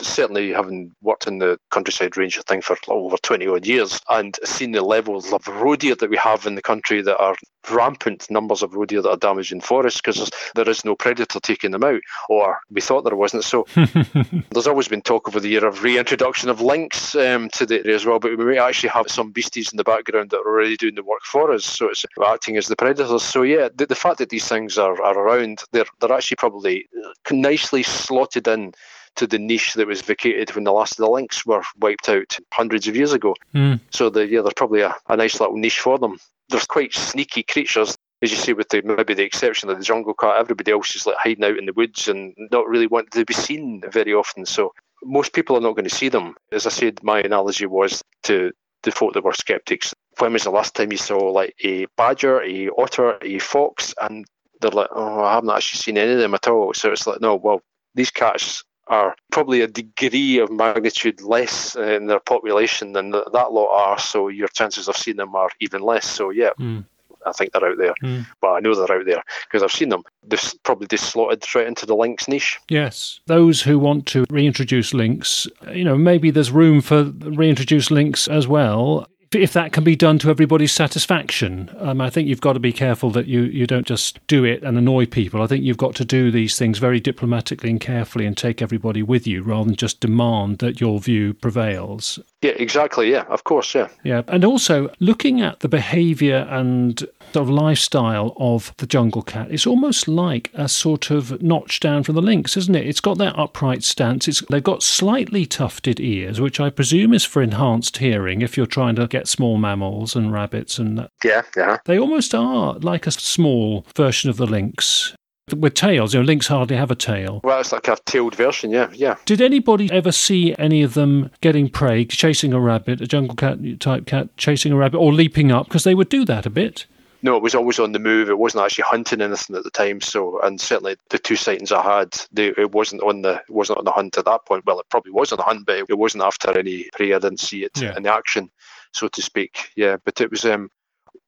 [0.01, 4.39] certainly having worked in the countryside range, ranger thing for over 20 odd years and
[4.43, 7.35] seen the levels of roe deer that we have in the country that are
[7.71, 11.71] rampant numbers of roe deer that are damaging forests because there is no predator taking
[11.71, 13.43] them out or we thought there wasn't.
[13.43, 13.65] So
[14.51, 17.95] there's always been talk over the year of reintroduction of lynx um, to the area
[17.95, 20.77] as well but we may actually have some beasties in the background that are already
[20.77, 23.23] doing the work for us so it's acting as the predators.
[23.23, 26.87] So yeah the, the fact that these things are, are around they're, they're actually probably
[27.31, 28.73] nicely slotted in
[29.15, 32.37] to the niche that was vacated when the last of the lynx were wiped out
[32.53, 33.35] hundreds of years ago.
[33.53, 33.79] Mm.
[33.91, 36.17] So the, yeah, there's probably a, a nice little niche for them.
[36.49, 40.13] There's quite sneaky creatures as you say, with the maybe the exception of the jungle
[40.13, 43.25] cat, everybody else is like hiding out in the woods and not really wanting to
[43.25, 44.45] be seen very often.
[44.45, 46.35] So most people are not going to see them.
[46.53, 48.53] As I said, my analogy was to
[48.83, 49.93] the folk that were skeptics.
[50.19, 53.93] When was the last time you saw like a badger, a otter, a fox?
[54.01, 54.25] And
[54.61, 56.73] they're like, oh, I haven't actually seen any of them at all.
[56.73, 57.61] So it's like, no, well,
[57.93, 63.71] these cats are probably a degree of magnitude less in their population than that lot
[63.71, 66.07] are, so your chances of seeing them are even less.
[66.07, 66.51] So, yeah.
[66.59, 66.85] Mm.
[67.25, 68.25] I think they're out there, mm.
[68.41, 70.03] but I know they're out there because I've seen them.
[70.27, 72.59] They've probably just slotted straight into the lynx niche.
[72.67, 78.27] Yes, those who want to reintroduce lynx, you know, maybe there's room for reintroduce lynx
[78.27, 81.69] as well if that can be done to everybody's satisfaction.
[81.79, 84.63] Um, I think you've got to be careful that you, you don't just do it
[84.63, 85.41] and annoy people.
[85.41, 89.01] I think you've got to do these things very diplomatically and carefully and take everybody
[89.01, 92.19] with you rather than just demand that your view prevails.
[92.41, 93.11] Yeah, exactly.
[93.11, 93.73] Yeah, of course.
[93.73, 93.87] Yeah.
[94.03, 94.23] Yeah.
[94.27, 97.05] And also looking at the behavior and
[97.35, 102.15] of lifestyle of the jungle cat, it's almost like a sort of notch down from
[102.15, 102.87] the lynx, isn't it?
[102.87, 104.27] It's got that upright stance.
[104.27, 108.65] It's, they've got slightly tufted ears, which I presume is for enhanced hearing if you're
[108.65, 111.09] trying to get small mammals and rabbits and that.
[111.23, 111.77] Yeah, yeah.
[111.85, 115.15] They almost are like a small version of the lynx
[115.55, 116.13] with tails.
[116.13, 117.41] You know, lynx hardly have a tail.
[117.43, 119.15] Well, it's like a tailed version, yeah, yeah.
[119.25, 123.57] Did anybody ever see any of them getting prey, chasing a rabbit, a jungle cat
[123.79, 125.67] type cat chasing a rabbit, or leaping up?
[125.67, 126.85] Because they would do that a bit.
[127.23, 128.29] No, it was always on the move.
[128.29, 130.01] It wasn't actually hunting anything at the time.
[130.01, 133.79] So, and certainly the two sightings I had, they, it wasn't on the it wasn't
[133.79, 134.65] on the hunt at that point.
[134.65, 137.13] Well, it probably was on the hunt, but it, it wasn't after any prey.
[137.13, 137.95] I didn't see it Yeah.
[137.95, 138.51] in the action,
[138.91, 139.69] so to speak.
[139.77, 140.69] Yeah, but it was um,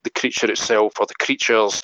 [0.04, 1.82] the creature itself or the creatures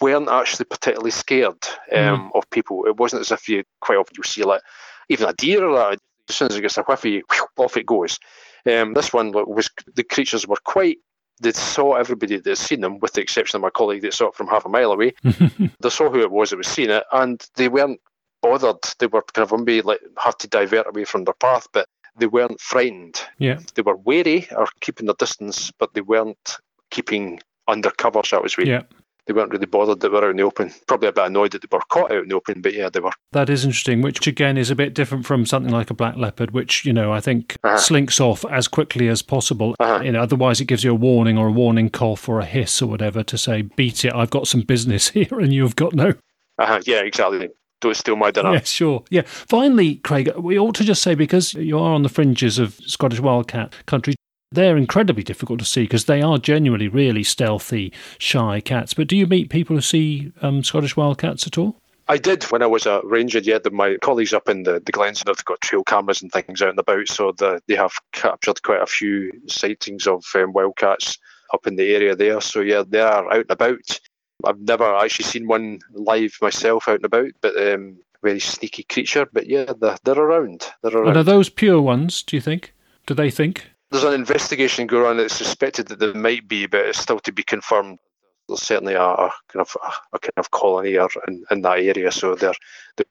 [0.00, 2.84] weren't actually particularly scared um, of people.
[2.86, 4.62] It wasn't as if you quite often you see like
[5.08, 6.00] even a deer or that.
[6.28, 7.22] As soon as it gets a whiffy,
[7.56, 8.18] off it goes.
[8.66, 10.98] Um, this one was the creatures were quite.
[11.40, 14.28] They saw everybody that had seen them, with the exception of my colleague that saw
[14.28, 15.14] it from half a mile away.
[15.22, 18.00] they saw who it was that was seeing it, and they weren't
[18.42, 18.76] bothered.
[18.98, 22.26] They were kind of maybe like had to divert away from their path, but they
[22.26, 23.22] weren't frightened.
[23.38, 23.60] Yeah.
[23.74, 26.58] They were wary or keeping their distance, but they weren't
[26.90, 28.64] keeping under cover, shall we say.
[28.64, 28.82] Yeah.
[29.28, 30.72] They weren't really bothered that they were out in the open.
[30.86, 32.98] Probably a bit annoyed that they were caught out in the open, but yeah, they
[33.00, 33.12] were.
[33.32, 36.52] That is interesting, which again is a bit different from something like a black leopard,
[36.52, 37.76] which, you know, I think Uh-huh.
[37.76, 39.76] slinks off as quickly as possible.
[39.78, 40.02] Uh-huh.
[40.02, 42.80] You know, otherwise it gives you a warning or a warning cough or a hiss
[42.80, 46.14] or whatever to say, beat it, I've got some business here and you've got no.
[46.60, 47.50] Uh-huh, yeah, exactly.
[47.80, 48.54] Don't steal my dinner.
[48.54, 49.04] Yeah, sure.
[49.10, 49.22] Yeah.
[49.24, 53.20] Finally, Craig, we ought to just say because you are on the fringes of Scottish
[53.20, 54.14] wildcat country,
[54.50, 58.94] they're incredibly difficult to see because they are genuinely really stealthy, shy cats.
[58.94, 61.76] But do you meet people who see um, Scottish wildcats at all?
[62.10, 63.38] I did when I was a ranger.
[63.38, 66.62] Yeah, the, my colleagues up in the, the Glens have got trail cameras and things
[66.62, 71.18] out and about, so the, they have captured quite a few sightings of um, wildcats
[71.52, 72.40] up in the area there.
[72.40, 74.00] So yeah, they are out and about.
[74.44, 79.26] I've never actually seen one live myself out and about, but um, very sneaky creature.
[79.30, 80.66] But yeah, they're, they're around.
[80.82, 81.08] They're around.
[81.08, 82.72] And are those pure ones, do you think?
[83.06, 83.70] Do they think?
[83.90, 85.20] There's an investigation going on.
[85.20, 87.98] It's suspected that there might be, but it's still to be confirmed.
[88.46, 89.76] There's certainly a, a kind of
[90.12, 92.54] a, kind of colony or in, in that area, so they're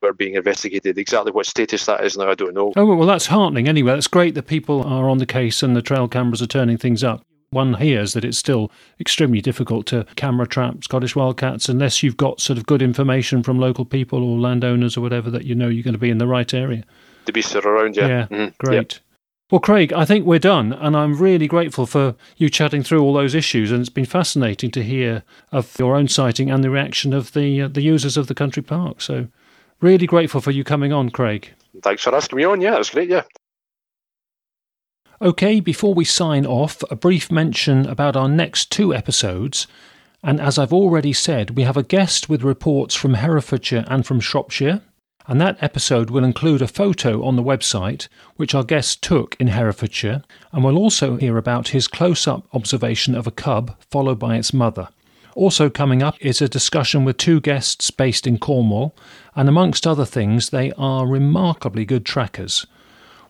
[0.01, 0.97] they're being investigated.
[0.97, 2.73] Exactly what status that is now, I don't know.
[2.75, 3.93] Oh, well, that's heartening anyway.
[3.93, 7.03] That's great that people are on the case and the trail cameras are turning things
[7.03, 7.23] up.
[7.51, 12.41] One hears that it's still extremely difficult to camera trap Scottish wildcats unless you've got
[12.41, 15.83] sort of good information from local people or landowners or whatever that you know you're
[15.83, 16.83] going to be in the right area.
[17.25, 18.07] The beasts are around, yeah.
[18.07, 18.99] Yeah, Mhm, great.
[19.49, 23.13] Well, Craig, I think we're done, and I'm really grateful for you chatting through all
[23.13, 23.71] those issues.
[23.71, 25.23] And it's been fascinating to hear
[25.53, 28.61] of your own sighting and the reaction of the uh, the users of the country
[28.61, 28.99] park.
[28.99, 29.27] So,
[29.79, 31.53] really grateful for you coming on, Craig.
[31.81, 32.59] Thanks for asking me on.
[32.59, 33.09] Yeah, that's great.
[33.09, 33.23] Yeah.
[35.21, 39.65] Okay, before we sign off, a brief mention about our next two episodes.
[40.23, 44.19] And as I've already said, we have a guest with reports from Herefordshire and from
[44.19, 44.81] Shropshire.
[45.27, 48.07] And that episode will include a photo on the website,
[48.37, 50.23] which our guest took in Herefordshire.
[50.53, 54.53] And we'll also hear about his close up observation of a cub, followed by its
[54.53, 54.87] mother.
[55.35, 58.95] Also, coming up is a discussion with two guests based in Cornwall,
[59.35, 62.65] and amongst other things, they are remarkably good trackers.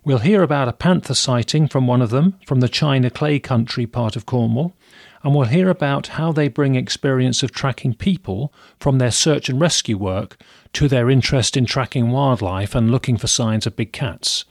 [0.08, 3.86] We'll hear about a panther sighting from one of them from the China Clay Country
[3.86, 4.74] part of Cornwall,
[5.22, 9.60] and we'll hear about how they bring experience of tracking people from their search and
[9.60, 10.38] rescue work
[10.72, 14.46] to their interest in tracking wildlife and looking for signs of big cats.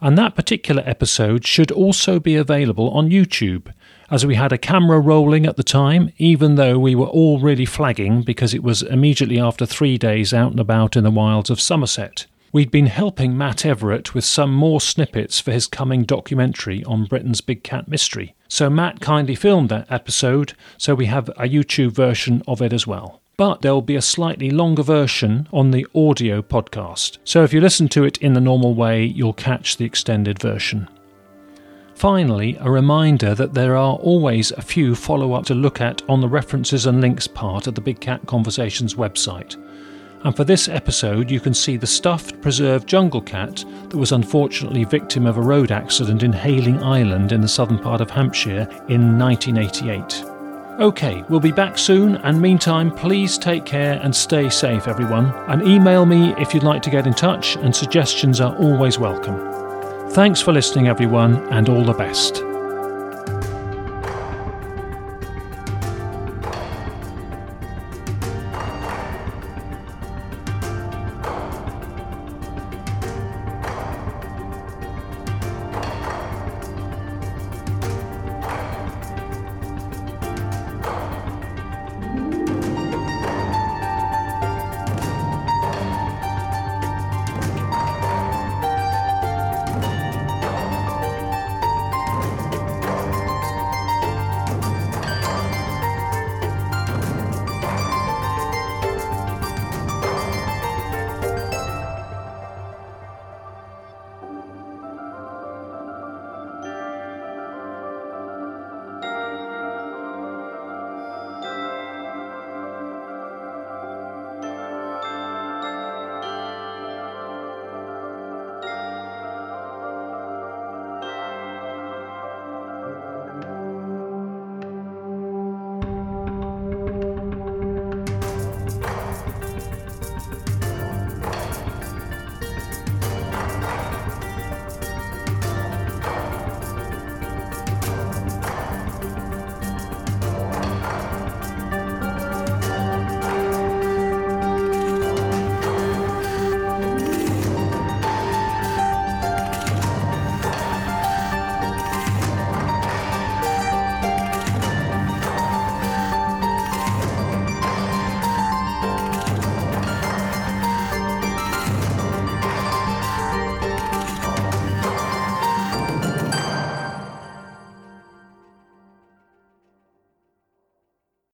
[0.00, 3.72] And that particular episode should also be available on YouTube,
[4.12, 7.66] as we had a camera rolling at the time, even though we were all really
[7.66, 11.60] flagging because it was immediately after three days out and about in the wilds of
[11.60, 12.26] Somerset.
[12.52, 17.40] We'd been helping Matt Everett with some more snippets for his coming documentary on Britain's
[17.40, 18.34] Big Cat Mystery.
[18.48, 22.88] So Matt kindly filmed that episode, so we have a YouTube version of it as
[22.88, 23.20] well.
[23.36, 27.18] But there will be a slightly longer version on the audio podcast.
[27.22, 30.88] So if you listen to it in the normal way, you'll catch the extended version.
[31.94, 36.20] Finally, a reminder that there are always a few follow up to look at on
[36.20, 39.56] the references and links part of the Big Cat Conversations website.
[40.22, 44.84] And for this episode, you can see the stuffed preserved jungle cat that was unfortunately
[44.84, 49.18] victim of a road accident in Hayling Island in the southern part of Hampshire in
[49.18, 50.24] 1988.
[50.80, 55.26] Okay, we'll be back soon, and meantime, please take care and stay safe, everyone.
[55.48, 59.38] And email me if you'd like to get in touch, and suggestions are always welcome.
[60.10, 62.49] Thanks for listening, everyone, and all the best.